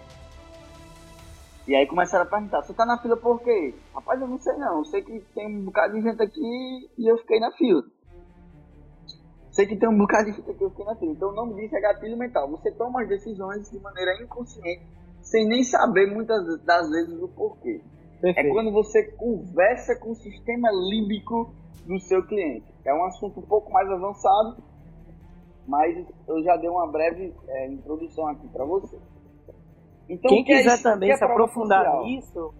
E 1.69 1.75
aí 1.75 1.85
começaram 1.85 2.25
a 2.25 2.27
perguntar, 2.27 2.63
você 2.63 2.73
tá 2.73 2.83
na 2.83 2.97
fila 2.97 3.15
por 3.15 3.41
quê? 3.41 3.75
Rapaz, 3.93 4.19
eu 4.19 4.27
não 4.27 4.39
sei 4.39 4.57
não. 4.57 4.79
Eu 4.79 4.85
sei 4.85 5.03
que 5.03 5.19
tem 5.35 5.47
um 5.47 5.65
bocado 5.65 5.93
de 5.93 6.01
gente 6.01 6.21
aqui 6.21 6.89
e 6.97 7.07
eu 7.07 7.17
fiquei 7.19 7.39
na 7.39 7.51
fila. 7.51 7.83
Sei 9.51 9.67
que 9.67 9.77
tem 9.77 9.87
um 9.87 9.97
bocado 9.97 10.31
de 10.31 10.37
gente 10.37 10.49
aqui, 10.49 10.63
eu 10.63 10.71
fiquei 10.71 10.85
na 10.85 10.95
fila. 10.95 11.11
Então 11.11 11.29
o 11.29 11.33
nome 11.33 11.61
disso 11.61 11.75
é 11.75 11.79
gatilho 11.79 12.17
mental. 12.17 12.49
Você 12.49 12.71
toma 12.71 13.03
as 13.03 13.07
decisões 13.07 13.69
de 13.69 13.79
maneira 13.79 14.19
inconsciente, 14.21 14.83
sem 15.21 15.47
nem 15.47 15.63
saber 15.63 16.07
muitas 16.11 16.59
das 16.63 16.89
vezes 16.89 17.21
o 17.21 17.27
porquê. 17.27 17.83
É 18.19 18.21
Perfeito. 18.21 18.49
É 18.49 18.51
quando 18.51 18.71
você 18.71 19.03
conversa 19.13 19.95
com 19.95 20.11
o 20.11 20.15
sistema 20.15 20.69
límbico 20.71 21.53
do 21.85 21.99
seu 21.99 22.25
cliente. 22.25 22.67
É 22.85 22.93
um 22.93 23.03
assunto 23.05 23.39
um 23.39 23.43
pouco 23.43 23.71
mais 23.71 23.89
avançado, 23.89 24.61
mas 25.67 26.05
eu 26.27 26.43
já 26.43 26.55
dei 26.57 26.69
uma 26.69 26.87
breve 26.87 27.33
é, 27.47 27.67
introdução 27.67 28.27
aqui 28.27 28.47
para 28.49 28.65
você. 28.65 28.97
Então, 30.09 30.29
Quem 30.29 30.43
que 30.43 30.55
quiser 30.55 30.79
é 30.79 30.81
também 30.81 31.09
que 31.09 31.13
é 31.13 31.17
se 31.17 31.23
aprofundar 31.23 31.85
social? 31.85 32.05
nisso, 32.05 32.53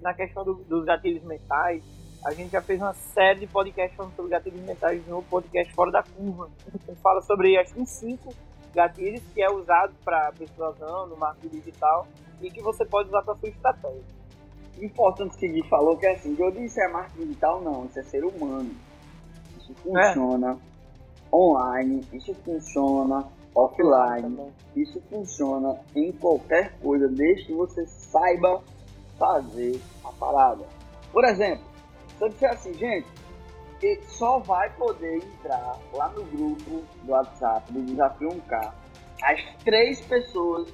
na 0.00 0.14
questão 0.14 0.44
do, 0.44 0.54
dos 0.54 0.84
gatilhos 0.84 1.24
mentais, 1.24 1.82
a 2.24 2.32
gente 2.32 2.52
já 2.52 2.62
fez 2.62 2.80
uma 2.80 2.94
série 2.94 3.40
de 3.40 3.46
podcasts 3.48 3.96
falando 3.96 4.14
sobre 4.14 4.30
gatilhos 4.30 4.62
mentais 4.62 5.06
no 5.08 5.22
podcast 5.24 5.74
Fora 5.74 5.90
da 5.90 6.02
Curva. 6.02 6.48
A 6.66 6.70
gente 6.70 7.00
fala 7.00 7.20
sobre, 7.20 7.58
acho 7.58 7.74
que 7.74 7.84
cinco 7.84 8.32
gatilhos 8.72 9.22
que 9.34 9.42
é 9.42 9.50
usado 9.50 9.92
para 10.04 10.32
persuasão 10.32 11.06
no 11.08 11.16
marketing 11.16 11.58
digital 11.58 12.06
e 12.40 12.50
que 12.50 12.62
você 12.62 12.84
pode 12.84 13.08
usar 13.08 13.22
para 13.22 13.34
sua 13.34 13.48
estratégia. 13.48 14.13
Importante 14.80 15.36
que 15.36 15.48
Gui 15.48 15.62
falou 15.68 15.96
que 15.96 16.06
é 16.06 16.14
assim, 16.14 16.36
eu 16.38 16.50
disse 16.50 16.80
é 16.80 16.88
marketing 16.88 17.26
digital, 17.26 17.60
não, 17.60 17.86
isso 17.86 17.98
é 17.98 18.02
ser 18.02 18.24
humano. 18.24 18.70
Isso 19.58 19.74
funciona 19.74 20.52
é. 20.52 21.34
online, 21.34 22.06
isso 22.12 22.34
funciona 22.44 23.24
offline. 23.54 24.52
Isso 24.74 25.00
funciona 25.08 25.78
em 25.94 26.12
qualquer 26.12 26.76
coisa, 26.80 27.08
desde 27.08 27.46
que 27.46 27.52
você 27.52 27.86
saiba 27.86 28.62
fazer 29.18 29.80
a 30.04 30.12
parada. 30.12 30.64
Por 31.12 31.24
exemplo, 31.24 31.64
se 32.18 32.24
eu 32.24 32.28
disser 32.28 32.50
assim, 32.50 32.74
gente, 32.74 33.06
só 34.08 34.38
vai 34.38 34.70
poder 34.70 35.16
entrar 35.16 35.78
lá 35.92 36.08
no 36.10 36.24
grupo 36.24 36.82
do 37.02 37.12
WhatsApp 37.12 37.72
do 37.72 37.82
Desafio 37.82 38.28
1K 38.28 38.72
as 39.22 39.40
três 39.64 40.00
pessoas 40.02 40.68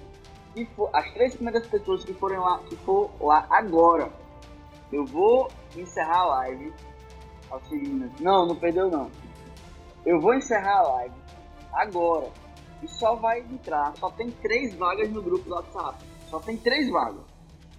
que 0.54 0.64
for, 0.66 0.90
as 0.92 1.12
três 1.12 1.34
primeiras 1.34 1.66
pessoas 1.66 2.04
que 2.04 2.12
forem 2.14 2.38
lá, 2.38 2.58
que 2.68 2.76
for 2.76 3.10
lá 3.20 3.46
agora. 3.50 4.12
Eu 4.92 5.04
vou 5.04 5.48
encerrar 5.76 6.20
a 6.20 6.26
live. 6.26 6.72
Seguinte, 7.68 8.22
não, 8.22 8.46
não 8.46 8.56
perdeu 8.56 8.88
não. 8.90 9.10
Eu 10.06 10.20
vou 10.20 10.34
encerrar 10.34 10.78
a 10.78 10.82
live 10.82 11.14
agora 11.72 12.30
e 12.82 12.88
só 12.88 13.14
vai 13.14 13.40
entrar, 13.40 13.94
só 13.96 14.10
tem 14.10 14.30
três 14.30 14.74
vagas 14.74 15.10
no 15.10 15.22
grupo 15.22 15.48
do 15.48 15.54
WhatsApp. 15.54 16.04
Só 16.28 16.38
tem 16.40 16.56
três 16.56 16.90
vagas. 16.90 17.22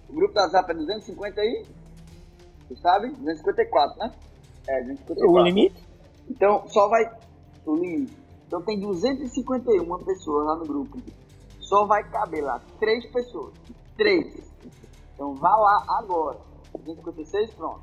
O 0.08 0.14
grupo 0.14 0.34
do 0.34 0.40
WhatsApp 0.40 0.70
é 0.70 0.74
250 0.74 1.40
aí? 1.40 1.66
Você 2.68 2.76
sabe? 2.76 3.08
254, 3.08 3.98
né? 3.98 4.12
É, 4.68 4.80
254. 4.82 5.30
O 5.30 5.42
limite? 5.42 5.82
Então, 6.28 6.68
só 6.68 6.88
vai. 6.88 7.10
O 7.66 7.74
limite. 7.74 8.16
Então 8.46 8.60
tem 8.62 8.78
251 8.78 10.04
pessoas 10.04 10.46
lá 10.46 10.56
no 10.56 10.66
grupo. 10.66 10.98
Só 11.72 11.86
vai 11.86 12.04
caber 12.10 12.44
lá 12.44 12.60
três 12.78 13.06
pessoas. 13.06 13.54
Três. 13.96 14.52
Então 15.14 15.34
vá 15.36 15.56
lá 15.56 15.84
agora. 15.98 16.38
256, 16.72 17.54
pronto. 17.54 17.80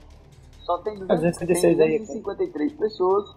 Só 0.61 0.77
tem 0.79 0.99
253 0.99 2.73
pessoas 2.73 3.35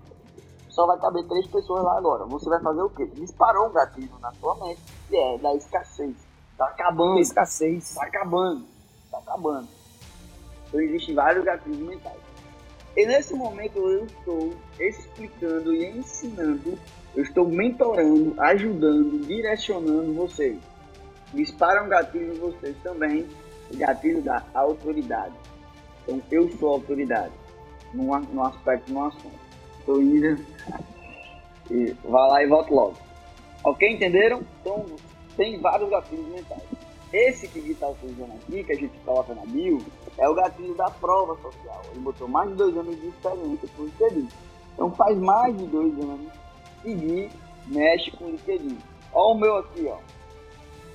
só 0.73 0.87
vai 0.87 0.99
caber 0.99 1.29
três 1.29 1.47
pessoas 1.47 1.85
lá 1.85 1.99
agora. 1.99 2.25
Você 2.25 2.49
vai 2.49 2.59
fazer 2.61 2.81
o 2.81 2.89
quê? 2.89 3.05
Disparou 3.15 3.69
um 3.69 3.73
gatilho 3.73 4.19
na 4.21 4.33
sua 4.33 4.55
mente, 4.57 4.81
que 5.07 5.17
é 5.17 5.39
da 5.39 5.55
escassez. 5.55 6.17
Tá 6.57 6.65
acabando. 6.65 7.21
Escassez. 7.21 7.95
Tá 7.95 8.05
acabando. 8.05 8.65
Tá 9.11 9.19
acabando. 9.19 9.69
Então 10.67 10.81
existem 10.81 11.15
vários 11.15 11.45
gatilhos 11.45 11.79
mentais. 11.79 12.17
E 12.97 13.07
nesse 13.07 13.35
momento 13.35 13.79
eu 13.79 14.07
estou 14.07 14.55
explicando 14.81 15.75
e 15.75 15.91
ensinando, 15.91 16.79
eu 17.15 17.23
estou 17.23 17.47
mentorando, 17.47 18.35
ajudando, 18.41 19.27
direcionando 19.27 20.15
vocês. 20.15 20.59
Dispara 21.35 21.83
um 21.83 21.89
gatilho 21.89 22.35
em 22.35 22.39
vocês 22.39 22.77
também, 22.83 23.27
o 23.71 23.77
gatilho 23.77 24.23
da 24.23 24.43
autoridade. 24.55 25.35
Então 26.03 26.23
eu 26.31 26.51
sou 26.53 26.71
autoridade, 26.71 27.33
num, 27.93 28.43
aspecto, 28.43 28.93
num 28.93 29.05
assunto. 29.05 29.41
Tô 29.85 30.01
indo. 30.01 30.39
E 31.71 31.95
vá 32.05 32.27
lá 32.29 32.43
e 32.43 32.47
volta 32.47 32.73
logo. 32.73 32.97
Ok? 33.65 33.89
Entenderam? 33.89 34.43
Então, 34.61 34.87
tem 35.37 35.59
vários 35.61 35.89
gatilhos 35.89 36.27
mentais. 36.29 36.63
Esse 37.13 37.47
que 37.47 37.59
está 37.59 37.89
utilizando 37.89 38.33
aqui, 38.33 38.65
que 38.65 38.73
a 38.73 38.77
gente 38.77 38.99
coloca 39.05 39.35
na 39.35 39.45
bio, 39.45 39.79
é 40.17 40.29
o 40.29 40.35
gatilho 40.35 40.75
da 40.75 40.91
prova 40.91 41.37
social. 41.41 41.83
Ele 41.91 42.01
botou 42.01 42.27
mais 42.27 42.49
de 42.51 42.57
dois 42.57 42.77
anos 42.77 42.99
de 43.01 43.09
experiência 43.09 43.69
com 43.77 43.83
o 43.83 43.87
LinkedIn. 43.87 44.29
Então 44.75 44.91
faz 44.93 45.19
mais 45.19 45.57
de 45.57 45.67
dois 45.67 45.93
anos 45.99 46.42
que 46.83 46.95
Gui 46.95 47.31
mexe 47.67 48.11
com 48.13 48.25
o 48.25 48.31
LinkedIn. 48.31 48.79
Olha 49.13 49.35
o 49.35 49.39
meu 49.39 49.57
aqui, 49.59 49.87
ó. 49.87 49.99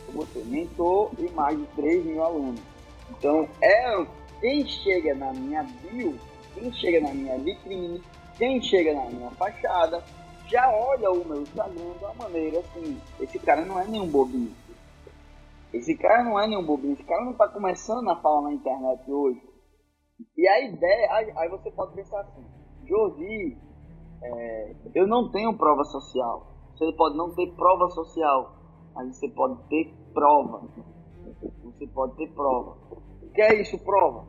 Eu 0.07 0.13
botei 0.13 0.43
mentor 0.43 1.11
e 1.17 1.29
mais 1.31 1.57
de 1.57 1.65
3 1.75 2.05
mil 2.05 2.23
alunos. 2.23 2.61
Então, 3.09 3.47
é 3.61 4.05
quem 4.39 4.65
chega 4.67 5.15
na 5.15 5.33
minha 5.33 5.63
bio, 5.63 6.17
quem 6.53 6.71
chega 6.73 7.01
na 7.01 7.13
minha 7.13 7.37
vitrine, 7.37 8.01
quem 8.37 8.61
chega 8.61 8.93
na 8.93 9.05
minha 9.05 9.29
fachada 9.31 10.03
já 10.47 10.69
olha 10.71 11.11
o 11.11 11.25
meu 11.25 11.41
Instagram 11.41 11.91
de 11.97 12.05
uma 12.05 12.13
maneira 12.13 12.59
assim, 12.59 13.01
esse 13.19 13.37
cara 13.39 13.65
não 13.65 13.79
é 13.79 13.85
nenhum 13.85 14.07
bobinho. 14.07 14.55
Esse 15.73 15.95
cara 15.95 16.23
não 16.23 16.39
é 16.39 16.47
nenhum 16.47 16.63
bobinho, 16.63 16.93
esse 16.93 17.03
cara 17.03 17.23
não 17.23 17.31
está 17.31 17.47
começando 17.49 18.09
a 18.09 18.15
falar 18.15 18.43
na 18.43 18.53
internet 18.53 19.11
hoje. 19.11 19.41
E 20.37 20.47
a 20.47 20.61
ideia, 20.61 21.13
aí, 21.13 21.33
aí 21.35 21.49
você 21.49 21.69
pode 21.69 21.93
pensar 21.93 22.21
assim, 22.21 22.45
Jordi, 22.85 23.57
é, 24.21 24.75
eu 24.95 25.07
não 25.07 25.29
tenho 25.31 25.57
prova 25.57 25.83
social. 25.85 26.47
Você 26.75 26.91
pode 26.93 27.17
não 27.17 27.33
ter 27.33 27.47
prova 27.55 27.89
social, 27.89 28.55
mas 28.93 29.15
você 29.15 29.27
pode 29.29 29.57
ter 29.69 29.93
prova. 30.13 30.61
Você 31.63 31.87
pode 31.87 32.15
ter 32.15 32.27
prova. 32.33 32.77
O 33.21 33.29
que 33.33 33.41
é 33.41 33.61
isso, 33.61 33.77
prova? 33.79 34.25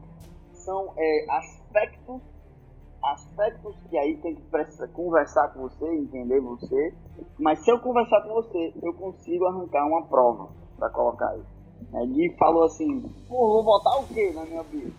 São 0.52 0.92
é, 0.97 1.26
aspectos, 1.30 2.23
aspectos 3.02 3.76
que 3.88 3.99
aí 3.99 4.16
tem 4.18 4.35
que 4.35 4.88
conversar 4.92 5.49
com 5.49 5.61
você, 5.61 5.87
entender 5.95 6.40
você. 6.40 6.95
Mas 7.38 7.61
se 7.64 7.71
eu 7.71 7.78
conversar 7.80 8.23
com 8.23 8.35
você, 8.35 8.75
eu 8.83 8.92
consigo 8.95 9.47
arrancar 9.47 9.87
uma 9.87 10.07
prova 10.07 10.49
para 10.78 10.90
colocar 10.90 11.28
aí. 11.30 11.42
Ele 11.95 12.35
falou 12.37 12.64
assim, 12.64 13.00
pô, 13.28 13.62
vou 13.62 13.64
botar 13.64 13.99
o 14.00 14.07
que 14.09 14.33
na 14.33 14.45
minha 14.45 14.62
bio? 14.64 14.92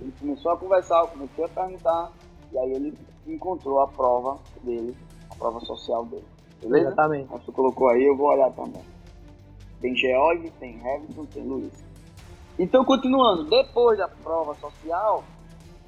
Ele 0.00 0.12
começou 0.18 0.52
a 0.52 0.56
conversar, 0.56 1.00
eu 1.00 1.08
comecei 1.08 1.44
a 1.44 1.48
perguntar, 1.48 2.12
e 2.52 2.58
aí 2.58 2.72
ele 2.72 2.98
encontrou 3.26 3.80
a 3.80 3.88
prova 3.88 4.38
dele, 4.62 4.96
a 5.30 5.34
prova 5.34 5.60
social 5.60 6.04
dele. 6.04 6.24
Beleza? 6.60 6.88
Exatamente. 6.88 7.28
Você 7.28 7.52
colocou 7.52 7.88
aí, 7.88 8.04
eu 8.04 8.16
vou 8.16 8.28
olhar 8.28 8.52
também. 8.52 8.82
Tem 9.80 9.96
George, 9.96 10.50
tem 10.60 10.78
Hamilton, 10.80 11.24
tem 11.26 11.42
Luiz. 11.42 11.84
Então, 12.58 12.84
continuando, 12.84 13.44
depois 13.44 13.98
da 13.98 14.06
prova 14.06 14.54
social, 14.54 15.24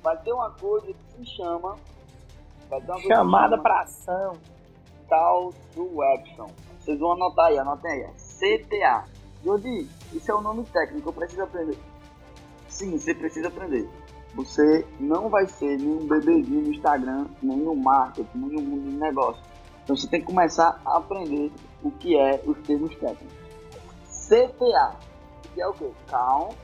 vai 0.03 0.17
ter 0.23 0.33
uma 0.33 0.51
coisa 0.51 0.87
que 0.87 1.17
se 1.17 1.37
chama. 1.37 1.77
Chamada 3.07 3.59
para 3.59 3.83
ação. 3.83 4.33
Call 5.09 5.53
to 5.75 6.03
Action. 6.03 6.49
Vocês 6.81 6.99
vão 6.99 7.13
anotar 7.13 7.47
aí, 7.47 7.59
anotem 7.59 7.91
aí. 7.91 8.07
CTA. 8.17 9.05
Jordi, 9.45 9.89
isso 10.13 10.31
é 10.31 10.35
o 10.35 10.39
um 10.39 10.41
nome 10.41 10.65
técnico, 10.65 11.11
eu 11.11 11.13
preciso 11.13 11.43
aprender. 11.43 11.79
Sim, 12.67 12.99
você 12.99 13.15
precisa 13.15 13.49
aprender. 13.49 13.89
Você 14.35 14.85
não 14.99 15.29
vai 15.29 15.47
ser 15.47 15.79
nenhum 15.79 16.07
bebezinho 16.07 16.63
no 16.63 16.75
Instagram, 16.75 17.27
nem 17.41 17.57
no 17.57 17.75
marketing, 17.77 18.39
nem 18.39 18.51
no 18.51 18.63
mundo 18.63 18.91
de 18.91 18.97
negócio. 18.97 19.43
Então 19.85 19.97
você 19.97 20.09
tem 20.09 20.21
que 20.21 20.27
começar 20.27 20.81
a 20.85 20.97
aprender 20.97 21.53
o 21.83 21.91
que 21.91 22.19
é 22.19 22.43
os 22.45 22.59
termos 22.67 22.95
técnicos. 22.97 23.37
CTA, 24.27 24.97
que 25.53 25.61
é 25.61 25.69
o 25.69 25.73
quê? 25.75 25.91
Call 26.11 26.55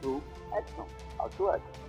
to 0.00 0.20
Action. 0.52 0.84
Call 1.16 1.28
to 1.30 1.48
Action. 1.50 1.82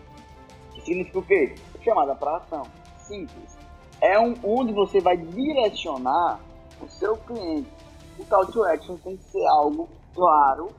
Que 0.74 0.82
significa 0.82 1.20
o 1.20 1.24
quê? 1.24 1.56
Chamada 1.84 2.14
para 2.16 2.38
ação. 2.38 2.64
Simples. 3.00 3.58
É 4.02 4.20
um, 4.20 4.36
onde 4.44 4.74
você 4.74 5.00
vai 5.00 5.18
direcionar 5.18 6.40
o 6.82 6.88
seu 6.90 7.18
cliente. 7.18 7.72
O 8.20 8.26
Call 8.26 8.46
to 8.48 8.64
Action 8.66 8.98
tem 8.98 9.18
que 9.18 9.24
ser 9.24 9.46
algo 9.48 9.90
claro, 10.14 10.70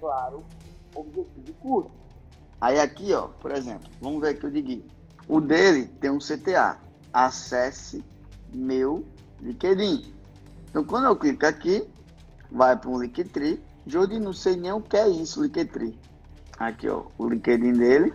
claro, 0.00 0.44
objetivo 0.94 1.52
curto. 1.60 1.97
Aí 2.60 2.80
aqui, 2.80 3.12
ó, 3.12 3.28
por 3.28 3.52
exemplo, 3.52 3.88
vamos 4.00 4.20
ver 4.20 4.30
aqui 4.30 4.46
o 4.46 4.50
de 4.50 4.84
O 5.28 5.40
dele 5.40 5.86
tem 6.00 6.10
um 6.10 6.18
CTA. 6.18 6.78
Acesse 7.12 8.04
meu 8.52 9.06
LinkedIn. 9.40 10.12
Então, 10.68 10.84
quando 10.84 11.06
eu 11.06 11.16
clico 11.16 11.46
aqui, 11.46 11.88
vai 12.50 12.76
para 12.76 12.90
um 12.90 13.00
Linktree. 13.00 13.62
Jordi, 13.86 14.18
não 14.18 14.32
sei 14.32 14.56
nem 14.56 14.72
o 14.72 14.80
que 14.80 14.96
é 14.96 15.08
isso, 15.08 15.42
Linktree. 15.42 15.98
Aqui, 16.58 16.88
ó, 16.88 17.04
o 17.16 17.28
LinkedIn 17.28 17.72
dele 17.72 18.12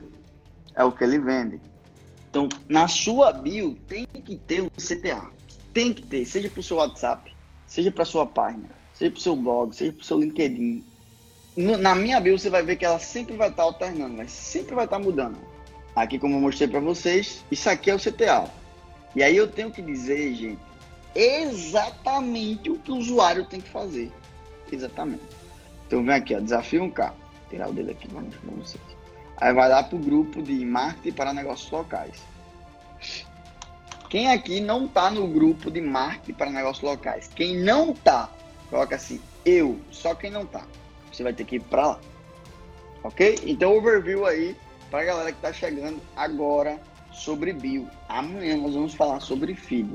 é 0.75 0.83
o 0.83 0.91
que 0.91 1.03
ele 1.03 1.19
vende. 1.19 1.59
Então, 2.29 2.49
na 2.67 2.87
sua 2.87 3.31
bio, 3.31 3.75
tem 3.87 4.05
que 4.05 4.35
ter 4.35 4.61
um 4.61 4.69
CTA. 4.69 5.31
Tem 5.73 5.93
que 5.93 6.03
ter, 6.03 6.25
seja 6.25 6.49
para 6.49 6.59
o 6.59 6.63
seu 6.63 6.77
WhatsApp, 6.77 7.35
seja 7.65 7.91
para 7.91 8.05
sua 8.05 8.25
página, 8.25 8.69
seja 8.93 9.11
para 9.11 9.19
o 9.19 9.21
seu 9.21 9.35
blog, 9.35 9.75
seja 9.75 9.91
para 9.91 10.01
o 10.01 10.05
seu 10.05 10.19
LinkedIn. 10.19 10.83
Na 11.55 11.93
minha 11.93 12.19
bio, 12.19 12.37
você 12.37 12.49
vai 12.49 12.63
ver 12.63 12.77
que 12.77 12.85
ela 12.85 12.97
sempre 12.97 13.35
vai 13.35 13.49
estar 13.49 13.63
tá 13.63 13.67
alternando, 13.67 14.15
mas 14.15 14.31
sempre 14.31 14.73
vai 14.73 14.85
estar 14.85 14.97
tá 14.97 15.03
mudando. 15.03 15.37
Aqui, 15.95 16.17
como 16.17 16.35
eu 16.35 16.41
mostrei 16.41 16.67
para 16.67 16.79
vocês, 16.79 17.45
isso 17.51 17.69
aqui 17.69 17.91
é 17.91 17.95
o 17.95 17.99
CTA. 17.99 18.49
E 19.15 19.21
aí 19.21 19.37
eu 19.37 19.47
tenho 19.47 19.69
que 19.69 19.81
dizer, 19.81 20.33
gente, 20.33 20.61
exatamente 21.13 22.71
o 22.71 22.79
que 22.79 22.91
o 22.91 22.95
usuário 22.95 23.45
tem 23.45 23.61
que 23.61 23.69
fazer. 23.69 24.11
Exatamente. 24.71 25.21
Então 25.85 26.03
vem 26.03 26.15
aqui, 26.15 26.35
ó, 26.35 26.39
desafio 26.39 26.83
1K. 26.85 27.09
Vou 27.09 27.15
tirar 27.51 27.69
o 27.69 27.73
dele 27.73 27.91
aqui, 27.91 28.07
vamos 28.07 28.35
para 28.35 28.51
vocês. 28.55 28.81
Aí 29.37 29.53
vai 29.53 29.69
lá 29.69 29.83
para 29.83 29.95
o 29.95 29.99
grupo 29.99 30.41
de 30.41 30.65
marketing 30.65 31.15
para 31.15 31.33
negócios 31.33 31.69
locais. 31.69 32.23
Quem 34.09 34.31
aqui 34.31 34.59
não 34.59 34.85
está 34.85 35.11
no 35.11 35.27
grupo 35.27 35.69
de 35.69 35.81
marketing 35.81 36.33
para 36.33 36.49
negócios 36.49 36.83
locais? 36.83 37.29
Quem 37.35 37.57
não 37.57 37.91
está, 37.91 38.29
coloca 38.69 38.95
assim, 38.95 39.21
eu, 39.45 39.79
só 39.91 40.15
quem 40.15 40.31
não 40.31 40.43
está. 40.43 40.65
Você 41.13 41.23
vai 41.23 41.33
ter 41.33 41.45
que 41.45 41.57
ir 41.57 41.61
para 41.61 41.87
lá. 41.87 41.99
Ok? 43.03 43.39
Então, 43.45 43.77
overview 43.77 44.25
aí 44.25 44.55
para 44.89 45.01
a 45.01 45.05
galera 45.05 45.31
que 45.31 45.37
está 45.37 45.53
chegando 45.53 46.01
agora 46.15 46.79
sobre 47.11 47.53
bio. 47.53 47.87
Amanhã 48.09 48.57
nós 48.57 48.73
vamos 48.73 48.93
falar 48.93 49.19
sobre 49.19 49.53
feed. 49.53 49.93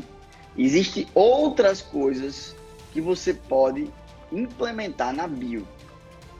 Existem 0.56 1.06
outras 1.14 1.82
coisas 1.82 2.54
que 2.92 3.00
você 3.00 3.34
pode 3.34 3.90
implementar 4.32 5.12
na 5.14 5.26
bio, 5.26 5.66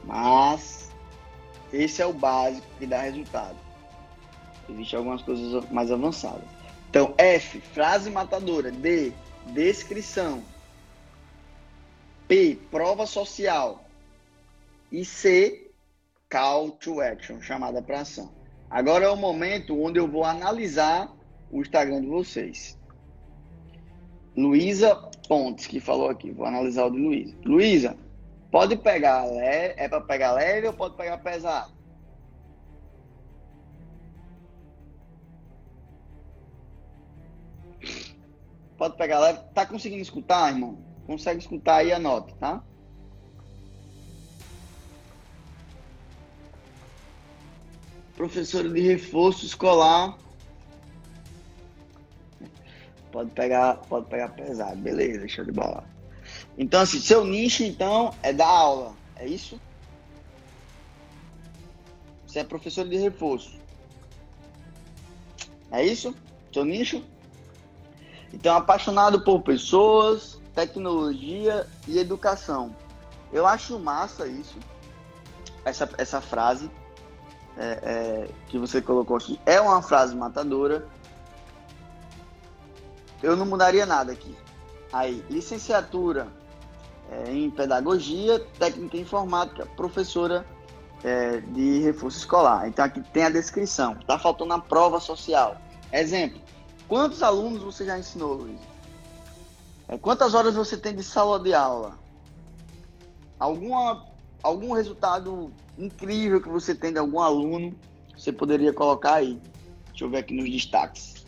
mas 0.03 0.91
esse 1.71 2.01
é 2.01 2.05
o 2.05 2.13
básico 2.13 2.65
que 2.77 2.85
dá 2.85 3.01
resultado. 3.01 3.55
Existem 4.69 4.97
algumas 4.97 5.21
coisas 5.21 5.69
mais 5.71 5.91
avançadas. 5.91 6.43
Então, 6.89 7.13
F, 7.17 7.59
frase 7.59 8.09
matadora. 8.09 8.71
D, 8.71 9.11
descrição. 9.47 10.43
P, 12.27 12.57
prova 12.69 13.05
social. 13.05 13.88
E 14.91 15.05
C, 15.05 15.71
call 16.29 16.71
to 16.71 17.01
action, 17.01 17.41
chamada 17.41 17.81
para 17.81 18.01
ação. 18.01 18.31
Agora 18.69 19.05
é 19.05 19.09
o 19.09 19.15
momento 19.15 19.79
onde 19.79 19.99
eu 19.99 20.07
vou 20.07 20.23
analisar 20.23 21.11
o 21.51 21.61
Instagram 21.61 22.01
de 22.01 22.07
vocês. 22.07 22.77
Luísa 24.35 24.95
Pontes, 25.27 25.67
que 25.67 25.79
falou 25.79 26.09
aqui. 26.09 26.31
Vou 26.31 26.45
analisar 26.45 26.85
o 26.85 26.91
de 26.91 26.97
Luísa. 26.97 27.35
Luísa, 27.45 27.97
pode 28.51 28.77
pegar 28.77 29.25
leve, 29.25 29.73
é 29.77 29.87
para 29.87 30.01
pegar 30.01 30.33
leve 30.33 30.67
ou 30.67 30.73
pode 30.73 30.95
pegar 30.95 31.17
pesado? 31.17 31.73
Pode 38.77 38.95
pegar 38.97 39.19
leve. 39.19 39.39
Tá 39.53 39.65
conseguindo 39.65 40.01
escutar, 40.01 40.51
irmão? 40.51 40.77
Consegue 41.05 41.39
escutar 41.39 41.77
aí, 41.77 41.91
anote, 41.91 42.33
tá? 42.35 42.63
Professora 48.19 48.67
de 48.67 48.81
reforço 48.81 49.45
escolar 49.45 50.17
Pode 53.13 53.31
pegar, 53.31 53.75
pode 53.87 54.07
pegar 54.07 54.27
pesado, 54.27 54.75
beleza, 54.75 55.25
show 55.29 55.45
de 55.45 55.53
bola. 55.53 55.85
Então, 56.57 56.81
assim, 56.81 56.99
seu 56.99 57.23
nicho, 57.23 57.63
então, 57.63 58.13
é 58.21 58.33
dar 58.33 58.49
aula, 58.49 58.93
é 59.15 59.25
isso? 59.25 59.57
Você 62.27 62.39
é 62.39 62.43
professor 62.43 62.85
de 62.89 62.97
reforço. 62.97 63.57
É 65.71 65.81
isso? 65.85 66.13
Seu 66.53 66.65
nicho? 66.65 67.01
Então, 68.33 68.53
apaixonado 68.57 69.23
por 69.23 69.41
pessoas, 69.43 70.41
tecnologia 70.53 71.65
e 71.87 71.97
educação. 71.97 72.75
Eu 73.31 73.47
acho 73.47 73.79
massa 73.79 74.27
isso, 74.27 74.59
essa, 75.63 75.89
essa 75.97 76.19
frase 76.19 76.69
é, 77.57 77.79
é, 77.81 78.29
que 78.47 78.57
você 78.57 78.81
colocou 78.81 79.17
aqui. 79.17 79.39
É 79.45 79.59
uma 79.59 79.81
frase 79.81 80.15
matadora 80.15 80.87
eu 83.21 83.35
não 83.35 83.45
mudaria 83.45 83.85
nada 83.85 84.11
aqui. 84.11 84.35
Aí, 84.91 85.23
licenciatura 85.29 86.27
é, 87.11 87.31
em 87.31 87.49
pedagogia, 87.49 88.39
técnica 88.57 88.97
em 88.97 89.01
informática, 89.01 89.65
professora 89.75 90.45
é, 91.03 91.41
de 91.41 91.79
reforço 91.79 92.17
escolar. 92.17 92.67
Então 92.67 92.83
aqui 92.83 93.01
tem 93.11 93.23
a 93.25 93.29
descrição. 93.29 93.95
Tá 94.07 94.17
faltando 94.17 94.53
a 94.53 94.59
prova 94.59 94.99
social. 94.99 95.57
Exemplo: 95.91 96.39
quantos 96.87 97.21
alunos 97.21 97.61
você 97.61 97.85
já 97.85 97.99
ensinou, 97.99 98.33
Luiz? 98.33 98.59
É, 99.87 99.97
quantas 99.97 100.33
horas 100.33 100.55
você 100.55 100.77
tem 100.77 100.95
de 100.95 101.03
sala 101.03 101.39
de 101.39 101.53
aula? 101.53 101.97
Alguma, 103.39 104.05
algum 104.43 104.73
resultado 104.73 105.51
incrível 105.77 106.41
que 106.41 106.49
você 106.49 106.73
tem 106.73 106.91
de 106.91 106.99
algum 106.99 107.19
aluno? 107.19 107.75
Você 108.15 108.31
poderia 108.31 108.73
colocar 108.73 109.15
aí. 109.15 109.39
Deixa 109.89 110.05
eu 110.05 110.09
ver 110.09 110.17
aqui 110.17 110.33
nos 110.33 110.49
destaques. 110.49 111.25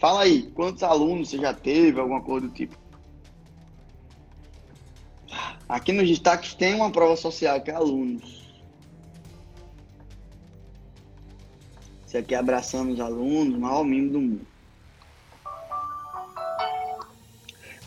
Fala 0.00 0.22
aí, 0.22 0.50
quantos 0.52 0.82
alunos 0.82 1.28
você 1.28 1.38
já 1.38 1.52
teve, 1.52 2.00
alguma 2.00 2.22
coisa 2.22 2.46
do 2.46 2.54
tipo? 2.54 2.76
Aqui 5.68 5.92
nos 5.92 6.08
destaques 6.08 6.54
tem 6.54 6.74
uma 6.74 6.90
prova 6.90 7.16
social 7.16 7.60
que 7.60 7.70
é 7.70 7.74
alunos. 7.74 8.38
Isso 12.06 12.16
aqui 12.16 12.34
é 12.34 12.38
abraçando 12.38 12.92
os 12.92 13.00
alunos, 13.00 13.54
o 13.54 13.60
maior 13.60 13.84
mimo 13.84 14.10
do 14.10 14.20
mundo. 14.20 14.47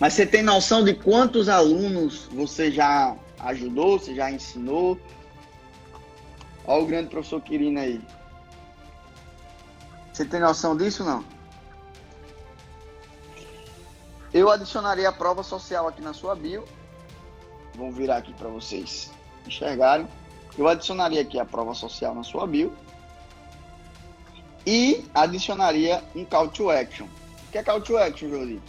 Mas 0.01 0.13
você 0.13 0.25
tem 0.25 0.41
noção 0.41 0.83
de 0.83 0.95
quantos 0.95 1.47
alunos 1.47 2.27
você 2.31 2.71
já 2.71 3.15
ajudou, 3.37 3.99
você 3.99 4.15
já 4.15 4.31
ensinou? 4.31 4.99
Olha 6.65 6.81
o 6.81 6.87
grande 6.87 7.09
professor 7.09 7.39
Quirino 7.39 7.79
aí. 7.79 8.01
Você 10.11 10.25
tem 10.25 10.39
noção 10.39 10.75
disso 10.75 11.03
não? 11.03 11.23
Eu 14.33 14.49
adicionaria 14.49 15.07
a 15.07 15.11
prova 15.11 15.43
social 15.43 15.87
aqui 15.87 16.01
na 16.01 16.15
sua 16.15 16.33
bio. 16.33 16.65
Vamos 17.75 17.95
virar 17.95 18.17
aqui 18.17 18.33
para 18.33 18.47
vocês 18.47 19.11
enxergarem. 19.45 20.07
Eu 20.57 20.67
adicionaria 20.67 21.21
aqui 21.21 21.39
a 21.39 21.45
prova 21.45 21.75
social 21.75 22.15
na 22.15 22.23
sua 22.23 22.47
bio. 22.47 22.73
E 24.65 25.05
adicionaria 25.13 26.03
um 26.15 26.25
call 26.25 26.47
to 26.47 26.71
action. 26.71 27.05
O 27.05 27.51
que 27.51 27.59
é 27.59 27.63
call 27.63 27.81
to 27.81 27.97
action, 27.97 28.29
Jolie? 28.29 28.59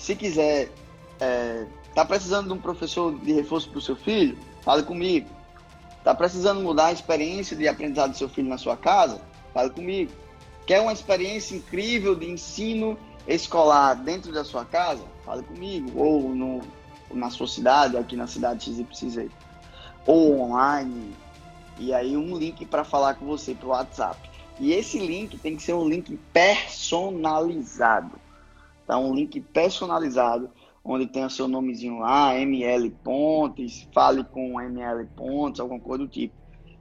Se 0.00 0.16
quiser, 0.16 0.70
é, 1.20 1.66
tá 1.94 2.06
precisando 2.06 2.46
de 2.46 2.54
um 2.54 2.58
professor 2.58 3.14
de 3.18 3.32
reforço 3.34 3.68
para 3.68 3.78
o 3.78 3.82
seu 3.82 3.94
filho? 3.94 4.38
Fale 4.62 4.82
comigo. 4.82 5.28
Tá 6.02 6.14
precisando 6.14 6.62
mudar 6.62 6.86
a 6.86 6.92
experiência 6.92 7.54
de 7.54 7.68
aprendizado 7.68 8.12
do 8.12 8.16
seu 8.16 8.30
filho 8.30 8.48
na 8.48 8.56
sua 8.56 8.78
casa? 8.78 9.20
Fale 9.52 9.68
comigo. 9.68 10.10
Quer 10.66 10.80
uma 10.80 10.94
experiência 10.94 11.54
incrível 11.54 12.14
de 12.14 12.30
ensino 12.30 12.98
escolar 13.28 13.92
dentro 13.94 14.32
da 14.32 14.42
sua 14.42 14.64
casa? 14.64 15.04
Fale 15.22 15.42
comigo. 15.42 15.92
Ou 15.94 16.30
no, 16.30 16.62
na 17.10 17.28
sua 17.28 17.46
cidade, 17.46 17.98
aqui 17.98 18.16
na 18.16 18.26
cidade 18.26 18.64
XYZ. 18.64 19.28
Ou 20.06 20.40
online. 20.40 21.14
E 21.78 21.92
aí 21.92 22.16
um 22.16 22.38
link 22.38 22.64
para 22.64 22.84
falar 22.84 23.16
com 23.16 23.26
você 23.26 23.54
pro 23.54 23.68
WhatsApp. 23.68 24.30
E 24.58 24.72
esse 24.72 24.98
link 24.98 25.36
tem 25.36 25.56
que 25.56 25.62
ser 25.62 25.74
um 25.74 25.86
link 25.86 26.18
personalizado. 26.32 28.12
Tá? 28.90 28.98
Um 28.98 29.14
link 29.14 29.40
personalizado, 29.40 30.50
onde 30.84 31.06
tem 31.06 31.24
o 31.24 31.30
seu 31.30 31.46
nomezinho 31.46 32.00
lá, 32.00 32.36
ML 32.36 32.90
Pontes, 33.04 33.88
fale 33.94 34.24
com 34.24 34.60
ML 34.60 35.06
Pontes, 35.14 35.60
alguma 35.60 35.78
coisa 35.78 36.02
do 36.02 36.10
tipo. 36.10 36.34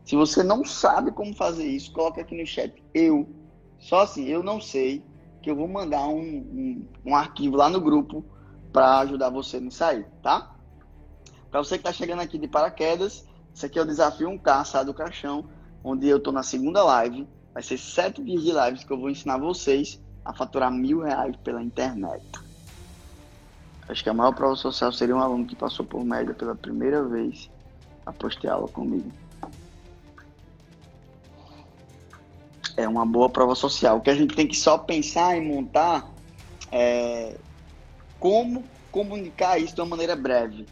Se 0.03 0.15
você 0.15 0.41
não 0.41 0.65
sabe 0.65 1.11
como 1.11 1.35
fazer 1.35 1.67
isso, 1.67 1.93
coloca 1.93 2.19
aqui 2.19 2.35
no 2.35 2.47
chat. 2.47 2.83
Eu, 2.95 3.29
só 3.77 3.99
assim, 3.99 4.25
eu 4.25 4.41
não 4.41 4.59
sei, 4.59 5.05
que 5.43 5.51
eu 5.51 5.55
vou 5.55 5.67
mandar 5.67 6.07
um, 6.07 6.17
um, 6.19 6.87
um 7.05 7.15
arquivo 7.15 7.55
lá 7.55 7.69
no 7.69 7.79
grupo 7.79 8.25
para 8.73 9.01
ajudar 9.01 9.29
você 9.29 9.59
nisso 9.59 9.83
aí, 9.83 10.03
tá? 10.23 10.55
Para 11.51 11.63
você 11.63 11.75
que 11.77 11.87
está 11.87 11.93
chegando 11.93 12.23
aqui 12.23 12.39
de 12.39 12.47
paraquedas, 12.47 13.23
esse 13.53 13.67
aqui 13.67 13.77
é 13.77 13.83
o 13.83 13.85
desafio 13.85 14.29
1K, 14.29 14.65
sai 14.65 14.83
do 14.83 14.95
caixão, 14.95 15.47
onde 15.83 16.07
eu 16.07 16.17
estou 16.17 16.33
na 16.33 16.41
segunda 16.41 16.83
live. 16.83 17.27
Vai 17.53 17.61
ser 17.61 17.77
sete 17.77 18.23
dias 18.23 18.41
de 18.41 18.51
lives 18.51 18.83
que 18.83 18.91
eu 18.91 18.99
vou 18.99 19.11
ensinar 19.11 19.37
vocês 19.37 20.01
a 20.29 20.33
faturar 20.33 20.71
mil 20.71 21.01
reais 21.01 21.35
pela 21.37 21.61
internet. 21.61 22.23
Acho 23.87 24.03
que 24.03 24.09
a 24.11 24.13
maior 24.13 24.31
prova 24.31 24.55
social 24.55 24.91
seria 24.91 25.15
um 25.15 25.19
aluno 25.19 25.47
que 25.47 25.55
passou 25.55 25.83
por 25.83 26.05
média 26.05 26.35
pela 26.35 26.53
primeira 26.53 27.03
vez 27.03 27.49
após 28.05 28.35
ter 28.35 28.47
aula 28.47 28.67
comigo. 28.67 29.11
É 32.77 32.87
uma 32.87 33.07
boa 33.07 33.27
prova 33.27 33.55
social. 33.55 33.97
O 33.97 34.01
que 34.01 34.11
a 34.11 34.15
gente 34.15 34.35
tem 34.35 34.47
que 34.47 34.55
só 34.55 34.77
pensar 34.77 35.35
em 35.35 35.47
montar 35.47 36.07
é 36.71 37.35
como 38.19 38.63
comunicar 38.91 39.57
isso 39.57 39.73
de 39.73 39.81
uma 39.81 39.87
maneira 39.87 40.15
breve. 40.15 40.67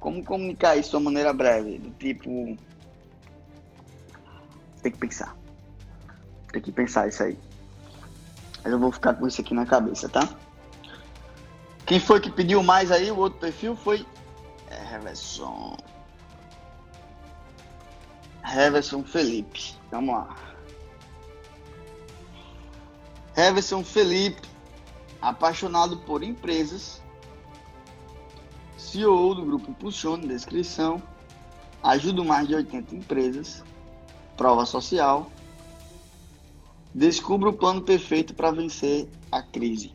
Como 0.00 0.24
comunicar 0.24 0.76
isso 0.76 0.90
de 0.90 0.96
uma 0.96 1.10
maneira 1.10 1.34
breve? 1.34 1.76
Do 1.76 1.90
tipo. 1.90 2.56
Tem 4.82 4.90
que 4.90 4.98
pensar. 4.98 5.36
Tem 6.50 6.62
que 6.62 6.72
pensar 6.72 7.06
isso 7.06 7.22
aí. 7.22 7.38
Mas 8.66 8.72
eu 8.72 8.80
vou 8.80 8.90
ficar 8.90 9.14
com 9.14 9.28
isso 9.28 9.40
aqui 9.40 9.54
na 9.54 9.64
cabeça, 9.64 10.08
tá? 10.08 10.28
Quem 11.86 12.00
foi 12.00 12.18
que 12.18 12.28
pediu 12.28 12.64
mais 12.64 12.90
aí? 12.90 13.12
O 13.12 13.16
outro 13.16 13.38
perfil 13.38 13.76
foi 13.76 14.04
Reverson. 14.90 15.76
Reverson 18.42 19.04
Felipe. 19.04 19.72
Vamos 19.88 20.16
lá. 20.16 20.36
Reverson 23.34 23.84
Felipe, 23.84 24.48
apaixonado 25.22 25.98
por 25.98 26.24
empresas, 26.24 27.00
CEO 28.76 29.32
do 29.32 29.46
grupo 29.46 29.70
Impulsione, 29.70 30.26
descrição, 30.26 31.00
ajuda 31.84 32.24
mais 32.24 32.48
de 32.48 32.56
80 32.56 32.96
empresas, 32.96 33.62
prova 34.36 34.66
social, 34.66 35.30
descubra 36.96 37.50
o 37.50 37.52
plano 37.52 37.82
perfeito 37.82 38.34
para 38.34 38.50
vencer 38.50 39.06
a 39.30 39.42
crise. 39.42 39.92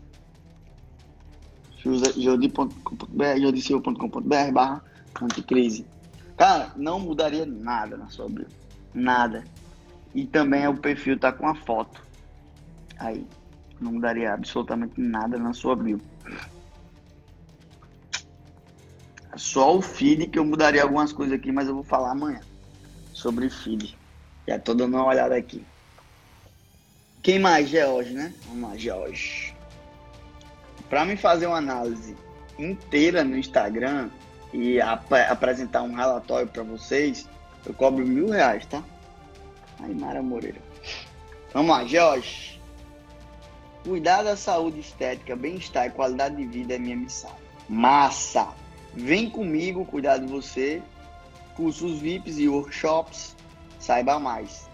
jodi.com.br 2.16 2.62
barra 4.54 4.84
anticrise. 5.20 5.86
Cara, 6.38 6.72
não 6.76 7.00
mudaria 7.00 7.46
nada 7.46 7.98
na 7.98 8.08
sua 8.08 8.30
bio. 8.30 8.46
Nada. 8.94 9.44
E 10.14 10.26
também 10.26 10.68
o 10.68 10.78
perfil 10.78 11.18
tá 11.18 11.32
com 11.32 11.48
a 11.48 11.56
foto 11.56 12.02
Aí, 13.00 13.26
não 13.80 13.94
mudaria 13.94 14.34
absolutamente 14.34 15.02
nada 15.02 15.40
na 15.40 15.54
sua 15.54 15.76
bio. 15.76 16.00
Só 19.36 19.76
o 19.76 19.82
feed 19.82 20.28
que 20.28 20.38
eu 20.38 20.46
mudaria 20.46 20.84
algumas 20.84 21.12
coisas 21.12 21.34
aqui, 21.34 21.52
mas 21.52 21.68
eu 21.68 21.74
vou 21.74 21.84
falar 21.84 22.12
amanhã 22.12 22.42
sobre 23.12 23.50
feed. 23.50 23.98
Já 24.48 24.60
tô 24.60 24.76
dando 24.76 24.98
uma 24.98 25.06
olhada 25.06 25.36
aqui. 25.36 25.66
Quem 27.22 27.38
mais? 27.38 27.70
George, 27.70 28.14
né? 28.14 28.34
Vamos 28.48 28.70
lá, 28.70 28.78
George. 28.78 29.56
Para 30.90 31.06
me 31.06 31.16
fazer 31.16 31.46
uma 31.48 31.58
análise 31.58 32.16
inteira 32.58 33.24
no 33.24 33.38
Instagram 33.38 34.10
e 34.54 34.82
ap 34.82 35.12
apresentar 35.14 35.84
um 35.84 35.94
relatório 35.94 36.48
para 36.48 36.64
vocês, 36.64 37.28
eu 37.66 37.74
cobro 37.74 38.06
mil 38.06 38.30
reais, 38.30 38.66
tá? 38.66 38.84
Aí, 39.80 39.94
Mara 39.94 40.22
Moreira. 40.22 40.62
Vamos 41.54 41.72
lá, 41.76 41.86
George. 41.86 42.60
Cuidar 43.84 44.24
da 44.24 44.36
saúde 44.36 44.80
estética, 44.80 45.36
bem-estar 45.36 45.88
e 45.88 45.92
qualidade 45.92 46.36
de 46.36 46.46
vida 46.46 46.76
é 46.76 46.80
minha 46.80 46.96
missão. 46.96 47.36
Massa! 47.70 48.50
Vem 48.94 49.30
comigo 49.30 49.86
cuidar 49.86 50.18
de 50.18 50.28
você. 50.28 50.82
Cursos 51.56 52.00
VIPs 52.00 52.38
e 52.38 52.48
workshops. 52.48 53.36
Saiba 53.80 54.20
mais. 54.20 54.68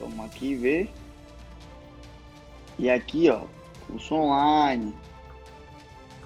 Vamos 0.00 0.26
aqui 0.26 0.54
ver. 0.54 0.90
E 2.78 2.88
aqui, 2.90 3.28
ó, 3.30 3.42
curso 3.86 4.14
online. 4.14 4.94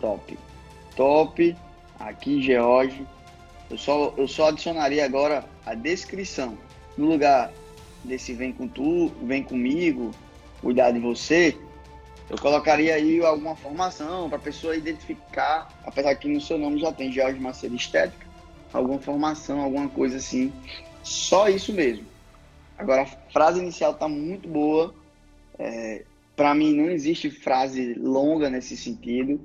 Top. 0.00 0.38
Top. 0.96 1.56
Aqui, 1.98 2.42
George. 2.42 3.06
Eu 3.70 3.78
só, 3.78 4.12
eu 4.16 4.28
só 4.28 4.48
adicionaria 4.48 5.04
agora 5.04 5.44
a 5.64 5.74
descrição. 5.74 6.58
No 6.96 7.06
lugar 7.06 7.52
desse 8.04 8.34
vem 8.34 8.52
com 8.52 8.68
tu, 8.68 9.08
vem 9.22 9.42
comigo, 9.42 10.10
cuidar 10.60 10.90
de 10.90 10.98
você, 10.98 11.56
eu 12.32 12.38
colocaria 12.38 12.94
aí 12.94 13.22
alguma 13.24 13.54
formação 13.54 14.28
para 14.28 14.38
a 14.38 14.40
pessoa 14.40 14.76
identificar, 14.76 15.68
apesar 15.84 16.14
que 16.14 16.28
no 16.28 16.40
seu 16.40 16.56
nome 16.56 16.80
já 16.80 16.90
tem 16.90 17.12
Jorge 17.12 17.38
Macedo 17.38 17.74
Estética, 17.74 18.26
alguma 18.72 18.98
formação, 18.98 19.60
alguma 19.60 19.88
coisa 19.88 20.16
assim. 20.16 20.52
Só 21.02 21.48
isso 21.48 21.74
mesmo. 21.74 22.06
Agora, 22.78 23.02
a 23.02 23.06
frase 23.06 23.60
inicial 23.60 23.92
está 23.92 24.08
muito 24.08 24.48
boa. 24.48 24.94
É, 25.58 26.04
para 26.36 26.54
mim, 26.54 26.74
não 26.74 26.90
existe 26.90 27.30
frase 27.30 27.94
longa 27.94 28.48
nesse 28.48 28.76
sentido. 28.76 29.40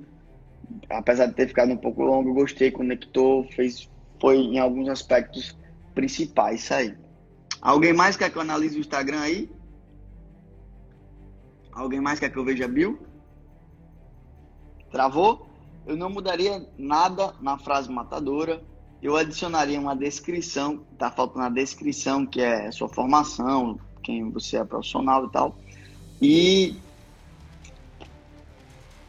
Apesar 0.88 1.26
de 1.26 1.34
ter 1.34 1.48
ficado 1.48 1.72
um 1.72 1.76
pouco 1.76 2.02
longo, 2.02 2.34
gostei, 2.34 2.70
conectou, 2.70 3.44
fez, 3.52 3.88
foi 4.20 4.36
em 4.36 4.58
alguns 4.58 4.88
aspectos 4.88 5.56
principais 5.94 6.62
isso 6.62 6.74
aí. 6.74 6.96
Alguém 7.60 7.92
mais 7.92 8.16
quer 8.16 8.30
que 8.30 8.36
eu 8.36 8.42
analise 8.42 8.76
o 8.76 8.80
Instagram 8.80 9.20
aí? 9.20 9.50
Alguém 11.72 12.00
mais 12.00 12.18
quer 12.18 12.30
que 12.30 12.38
eu 12.38 12.44
veja 12.44 12.68
Bill? 12.68 12.98
Travou? 14.90 15.48
Eu 15.86 15.96
não 15.96 16.10
mudaria 16.10 16.66
nada 16.76 17.34
na 17.40 17.58
frase 17.58 17.90
matadora. 17.90 18.62
Eu 19.00 19.16
adicionaria 19.16 19.80
uma 19.80 19.94
descrição, 19.94 20.84
tá 20.98 21.10
faltando 21.10 21.46
a 21.46 21.48
descrição, 21.48 22.26
que 22.26 22.40
é 22.40 22.70
sua 22.70 22.88
formação, 22.88 23.78
quem 24.02 24.30
você 24.30 24.56
é 24.56 24.64
profissional 24.64 25.26
e 25.26 25.30
tal. 25.30 25.56
E 26.20 26.76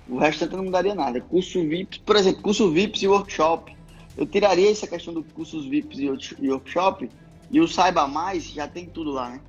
o 0.07 0.17
restante 0.17 0.55
não 0.55 0.65
mudaria 0.65 0.95
nada. 0.95 1.21
Curso 1.21 1.61
VIPs, 1.67 1.99
por 1.99 2.15
exemplo, 2.15 2.41
curso 2.41 2.71
VIPs 2.71 3.03
e 3.03 3.07
workshop. 3.07 3.75
Eu 4.17 4.25
tiraria 4.25 4.71
essa 4.71 4.87
questão 4.87 5.13
do 5.13 5.23
cursos 5.23 5.65
VIPs 5.65 5.99
e 6.39 6.49
workshop 6.49 7.09
e 7.51 7.59
o 7.59 7.67
Saiba 7.67 8.07
Mais 8.07 8.43
já 8.43 8.67
tem 8.67 8.85
tudo 8.85 9.11
lá, 9.11 9.29
né? 9.29 9.41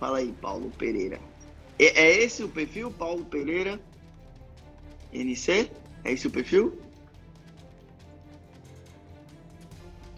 Fala 0.00 0.18
aí, 0.18 0.32
Paulo 0.40 0.70
Pereira. 0.70 1.20
É, 1.78 2.02
é 2.02 2.22
esse 2.22 2.42
o 2.42 2.48
perfil, 2.48 2.90
Paulo 2.90 3.24
Pereira? 3.24 3.80
NC? 5.12 5.70
É 6.04 6.12
esse 6.12 6.26
o 6.26 6.30
perfil? 6.30 6.78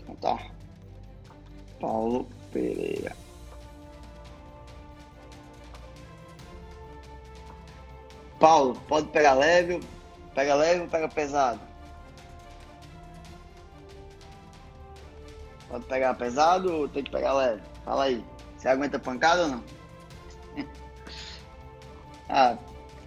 Então 0.01 0.15
tá. 0.17 0.51
Paulo 1.81 2.27
Pereira. 2.53 3.17
Paulo, 8.39 8.81
pode 8.87 9.09
pegar 9.09 9.35
leve, 9.35 9.81
pega 10.35 10.55
leve 10.55 10.83
ou 10.83 10.89
pega 10.89 11.09
pesado? 11.09 11.61
Pode 15.69 15.85
pegar 15.85 16.15
pesado 16.15 16.73
ou 16.73 16.89
tem 16.89 17.03
que 17.03 17.11
pegar 17.11 17.35
leve? 17.35 17.63
Fala 17.85 18.05
aí. 18.05 18.25
Você 18.57 18.69
aguenta 18.69 18.99
pancada 18.99 19.43
ou 19.43 19.49
não? 19.49 19.65
ah, 22.29 22.57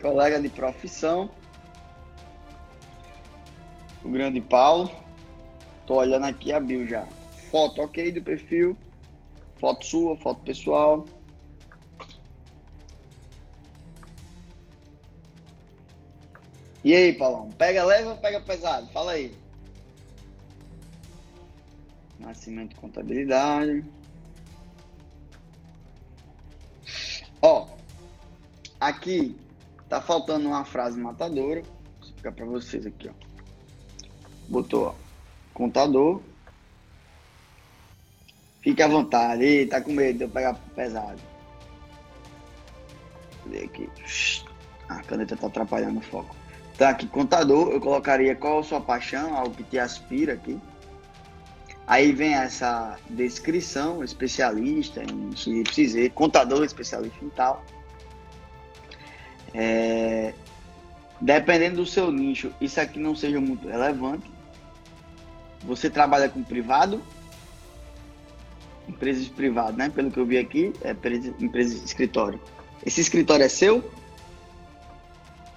colega 0.02 0.40
de 0.40 0.50
profissão. 0.50 1.30
O 4.04 4.10
grande 4.10 4.42
Paulo. 4.42 4.92
Tô 5.88 5.96
olhando 5.96 6.26
aqui 6.26 6.54
a 6.54 6.60
bio 6.60 6.88
já. 6.88 7.08
Foto 7.50 7.82
ok 7.82 8.12
do 8.12 8.22
perfil. 8.22 8.78
Foto 9.60 9.86
sua, 9.86 10.16
foto 10.18 10.42
pessoal. 10.42 11.06
E 16.84 16.96
aí, 16.96 17.14
Paulão? 17.14 17.50
Pega 17.52 17.84
leve 17.84 18.08
ou 18.08 18.18
pega 18.18 18.42
pesado? 18.42 18.88
Fala 18.92 19.12
aí. 19.12 19.36
Nascimento 22.20 22.76
contabilidade. 22.76 23.86
Ó, 27.42 27.68
aqui 28.80 29.36
tá 29.90 30.02
faltando 30.02 30.48
uma 30.48 30.66
frase 30.66 31.00
matadora. 31.00 31.62
Vou 31.62 32.02
explicar 32.02 32.32
para 32.32 32.46
vocês 32.46 32.86
aqui, 32.86 33.10
ó. 33.10 33.14
Botou, 34.48 34.88
ó, 34.88 34.96
contador. 35.54 36.22
Fique 38.62 38.82
à 38.82 38.88
vontade. 38.88 39.44
Ei, 39.44 39.68
tá 39.68 39.82
com 39.82 39.92
medo 39.92 40.20
de 40.20 40.24
eu 40.26 40.30
pegar 40.30 40.54
pesado. 40.76 41.20
Cadê 43.44 43.66
aqui? 43.66 43.90
A 44.88 45.02
caneta 45.04 45.36
tá 45.36 45.48
atrapalhando 45.48 46.00
o 46.00 46.04
foco. 46.04 46.41
Tá 46.78 46.90
aqui, 46.90 47.08
contador. 47.08 47.72
Eu 47.72 47.80
colocaria 47.80 48.36
qual 48.36 48.60
a 48.60 48.64
sua 48.64 48.82
paixão, 48.82 49.36
algo 49.36 49.54
que 49.54 49.64
te 49.64 49.78
aspira 49.78 50.34
aqui. 50.34 50.60
Aí 51.86 52.12
vem 52.12 52.34
essa 52.34 52.98
descrição, 53.10 54.04
especialista 54.04 55.04
em 55.04 55.36
XYZ, 55.36 56.12
contador 56.14 56.64
especialista 56.64 57.24
em 57.24 57.30
tal. 57.30 57.66
É, 59.54 60.34
dependendo 61.20 61.78
do 61.78 61.86
seu 61.86 62.12
nicho, 62.12 62.52
isso 62.62 62.80
aqui 62.80 62.98
não 62.98 63.16
seja 63.16 63.42
muito 63.42 63.68
relevante. 63.68 64.32
Você 65.66 65.90
trabalha 65.90 66.30
com 66.30 66.42
privado, 66.42 67.02
empresas 68.88 69.28
privadas, 69.28 69.76
né? 69.76 69.90
Pelo 69.90 70.10
que 70.10 70.20
eu 70.20 70.26
vi 70.26 70.38
aqui, 70.38 70.74
é 70.82 70.92
empresa, 70.92 71.34
empresa 71.40 71.76
escritório. 71.84 72.40
Esse 72.86 73.02
escritório 73.02 73.44
é 73.44 73.50
seu? 73.50 73.84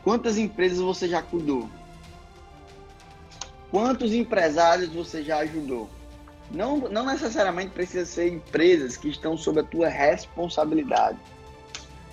Quantas 0.04 0.36
empresas 0.36 0.78
você 0.78 1.08
já 1.08 1.22
cuidou? 1.22 1.68
Quantos 3.70 4.12
empresários 4.12 4.90
você 4.90 5.24
já 5.24 5.38
ajudou? 5.38 5.88
Não, 6.50 6.76
não 6.76 7.06
necessariamente 7.06 7.72
precisa 7.72 8.04
ser 8.04 8.30
empresas 8.30 8.98
que 8.98 9.08
estão 9.08 9.36
sob 9.36 9.60
a 9.60 9.64
tua 9.64 9.88
responsabilidade. 9.88 11.18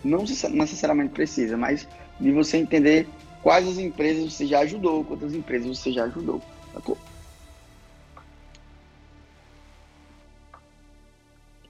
Não 0.04 0.23
necessariamente 0.23 1.13
precisa, 1.13 1.58
mas 1.58 1.88
de 2.19 2.32
você 2.32 2.58
entender 2.58 3.08
quais 3.43 3.67
as 3.67 3.77
empresas 3.77 4.34
você 4.34 4.47
já 4.47 4.62
ajudou, 4.62 5.04
quantas 5.04 5.36
empresas 5.36 5.77
você 5.77 5.91
já 5.91 6.06
ajudou. 6.06 6.41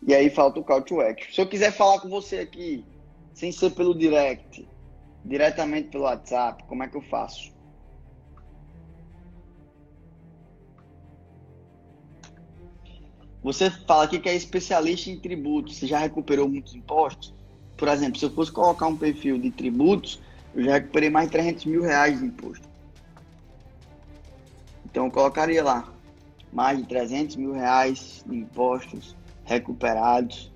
E 0.03 0.13
aí 0.13 0.29
falta 0.29 0.59
o 0.59 0.63
call 0.63 0.81
to 0.81 1.01
action. 1.01 1.33
Se 1.33 1.41
eu 1.41 1.47
quiser 1.47 1.71
falar 1.71 1.99
com 1.99 2.09
você 2.09 2.39
aqui, 2.39 2.85
sem 3.33 3.51
ser 3.51 3.71
pelo 3.71 3.97
direct, 3.97 4.67
diretamente 5.23 5.89
pelo 5.89 6.03
WhatsApp, 6.03 6.63
como 6.65 6.83
é 6.83 6.87
que 6.87 6.97
eu 6.97 7.01
faço? 7.01 7.51
Você 13.43 13.71
fala 13.71 14.03
aqui 14.03 14.19
que 14.19 14.29
é 14.29 14.35
especialista 14.35 15.09
em 15.09 15.19
tributos, 15.19 15.77
você 15.77 15.87
já 15.87 15.97
recuperou 15.97 16.47
muitos 16.47 16.75
impostos? 16.75 17.33
Por 17.75 17.87
exemplo, 17.87 18.19
se 18.19 18.25
eu 18.25 18.29
fosse 18.29 18.51
colocar 18.51 18.85
um 18.85 18.95
perfil 18.95 19.39
de 19.39 19.49
tributos, 19.49 20.21
eu 20.53 20.63
já 20.63 20.73
recuperei 20.73 21.09
mais 21.09 21.27
de 21.27 21.31
300 21.31 21.65
mil 21.65 21.81
reais 21.81 22.19
de 22.19 22.25
imposto. 22.25 22.69
Então 24.85 25.05
eu 25.05 25.11
colocaria 25.11 25.63
lá 25.63 25.91
mais 26.53 26.77
de 26.77 26.85
300 26.85 27.37
mil 27.37 27.53
reais 27.53 28.23
de 28.27 28.35
impostos 28.35 29.15
recuperados 29.45 30.51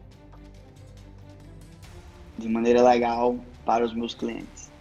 de 2.38 2.49
maneira 2.49 2.84
legal 2.84 3.39
para 3.65 3.84
os 3.84 3.93
meus 3.93 4.13
clientes. 4.13 4.71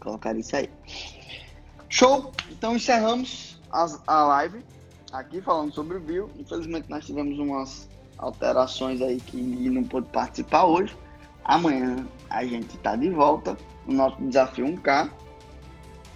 Colocaria 0.00 0.40
isso 0.40 0.56
aí. 0.56 0.68
Show! 1.88 2.32
Então 2.50 2.76
encerramos 2.76 3.60
as, 3.70 4.00
a 4.06 4.24
live 4.24 4.64
aqui 5.12 5.40
falando 5.40 5.72
sobre 5.72 5.96
o 5.96 6.00
Bill. 6.00 6.30
Infelizmente 6.38 6.88
nós 6.88 7.04
tivemos 7.04 7.38
umas 7.38 7.88
alterações 8.18 9.00
aí 9.00 9.18
que 9.20 9.36
não 9.36 9.84
pôde 9.84 10.08
participar 10.08 10.64
hoje. 10.64 10.96
Amanhã 11.44 12.06
a 12.28 12.44
gente 12.44 12.76
está 12.76 12.96
de 12.96 13.10
volta 13.10 13.56
no 13.86 13.94
nosso 13.94 14.20
desafio 14.22 14.66
1K. 14.66 15.10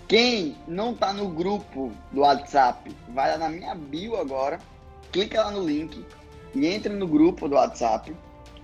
Quem 0.07 0.57
não 0.69 0.93
está 0.93 1.13
no 1.13 1.29
grupo 1.29 1.91
do 2.13 2.21
WhatsApp, 2.21 2.95
vai 3.09 3.33
lá 3.33 3.39
na 3.39 3.49
minha 3.49 3.75
bio 3.75 4.17
agora, 4.21 4.61
clica 5.11 5.43
lá 5.43 5.51
no 5.51 5.67
link 5.67 6.05
e 6.55 6.67
entre 6.67 6.93
no 6.93 7.07
grupo 7.07 7.49
do 7.49 7.55
WhatsApp. 7.55 8.15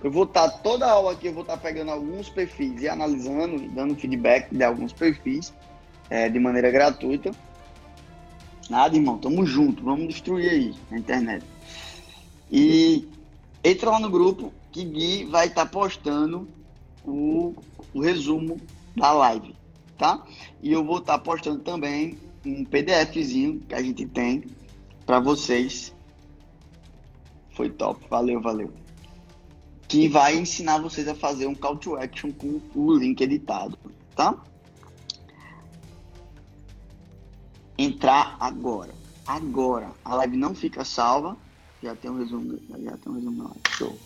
Eu 0.03 0.09
vou 0.09 0.23
estar 0.23 0.49
tá, 0.49 0.57
toda 0.57 0.85
a 0.85 0.91
aula 0.91 1.11
aqui, 1.11 1.27
eu 1.27 1.33
vou 1.33 1.43
estar 1.43 1.57
tá 1.57 1.61
pegando 1.61 1.91
alguns 1.91 2.27
perfis 2.29 2.81
e 2.81 2.89
analisando, 2.89 3.69
dando 3.69 3.95
feedback 3.95 4.53
de 4.53 4.63
alguns 4.63 4.91
perfis 4.91 5.53
é, 6.09 6.27
de 6.27 6.39
maneira 6.39 6.71
gratuita. 6.71 7.31
Nada, 8.69 8.95
irmão, 8.95 9.17
tamo 9.17 9.45
junto, 9.45 9.83
vamos 9.83 10.07
destruir 10.07 10.49
aí 10.49 10.75
na 10.89 10.97
internet. 10.97 11.45
E 12.51 13.07
entra 13.63 13.91
lá 13.91 13.99
no 13.99 14.09
grupo 14.09 14.51
que 14.71 14.83
Gui 14.83 15.25
vai 15.25 15.47
estar 15.47 15.65
tá 15.65 15.71
postando 15.71 16.47
o, 17.05 17.53
o 17.93 18.01
resumo 18.01 18.59
da 18.95 19.11
live, 19.11 19.55
tá? 19.97 20.25
E 20.63 20.71
eu 20.71 20.83
vou 20.83 20.97
estar 20.97 21.19
postando 21.19 21.59
também 21.59 22.17
um 22.45 22.65
PDFzinho 22.65 23.59
que 23.67 23.75
a 23.75 23.81
gente 23.81 24.05
tem 24.05 24.45
para 25.05 25.19
vocês. 25.19 25.93
Foi 27.51 27.69
top, 27.69 28.03
valeu, 28.09 28.41
valeu. 28.41 28.80
Que 29.91 30.07
vai 30.07 30.37
ensinar 30.37 30.79
vocês 30.79 31.07
a 31.07 31.13
fazer 31.13 31.47
um 31.47 31.55
call 31.55 31.75
to 31.77 31.95
action 31.97 32.31
com 32.31 32.61
o 32.73 32.93
link 32.93 33.19
editado, 33.21 33.77
tá? 34.15 34.35
entrar 37.81 38.35
agora. 38.39 38.93
Agora. 39.25 39.91
A 40.03 40.15
live 40.15 40.37
não 40.37 40.53
fica 40.53 40.83
salva. 40.85 41.35
Já 41.81 41.95
tem 41.95 42.11
um 42.11 42.19
resumo. 42.19 42.59
Já 42.69 42.97
tem 42.97 43.11
um 43.11 43.15
resumo 43.15 43.43
lá. 43.43 43.51
Show. 43.71 43.97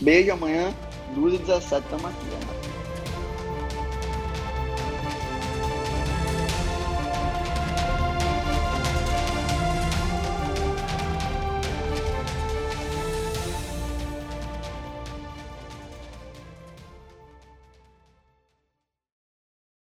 Beijo 0.00 0.32
amanhã, 0.32 0.74
2h17, 1.14 1.82
tamo 1.88 2.06
aqui, 2.08 2.26
galera. 2.26 2.83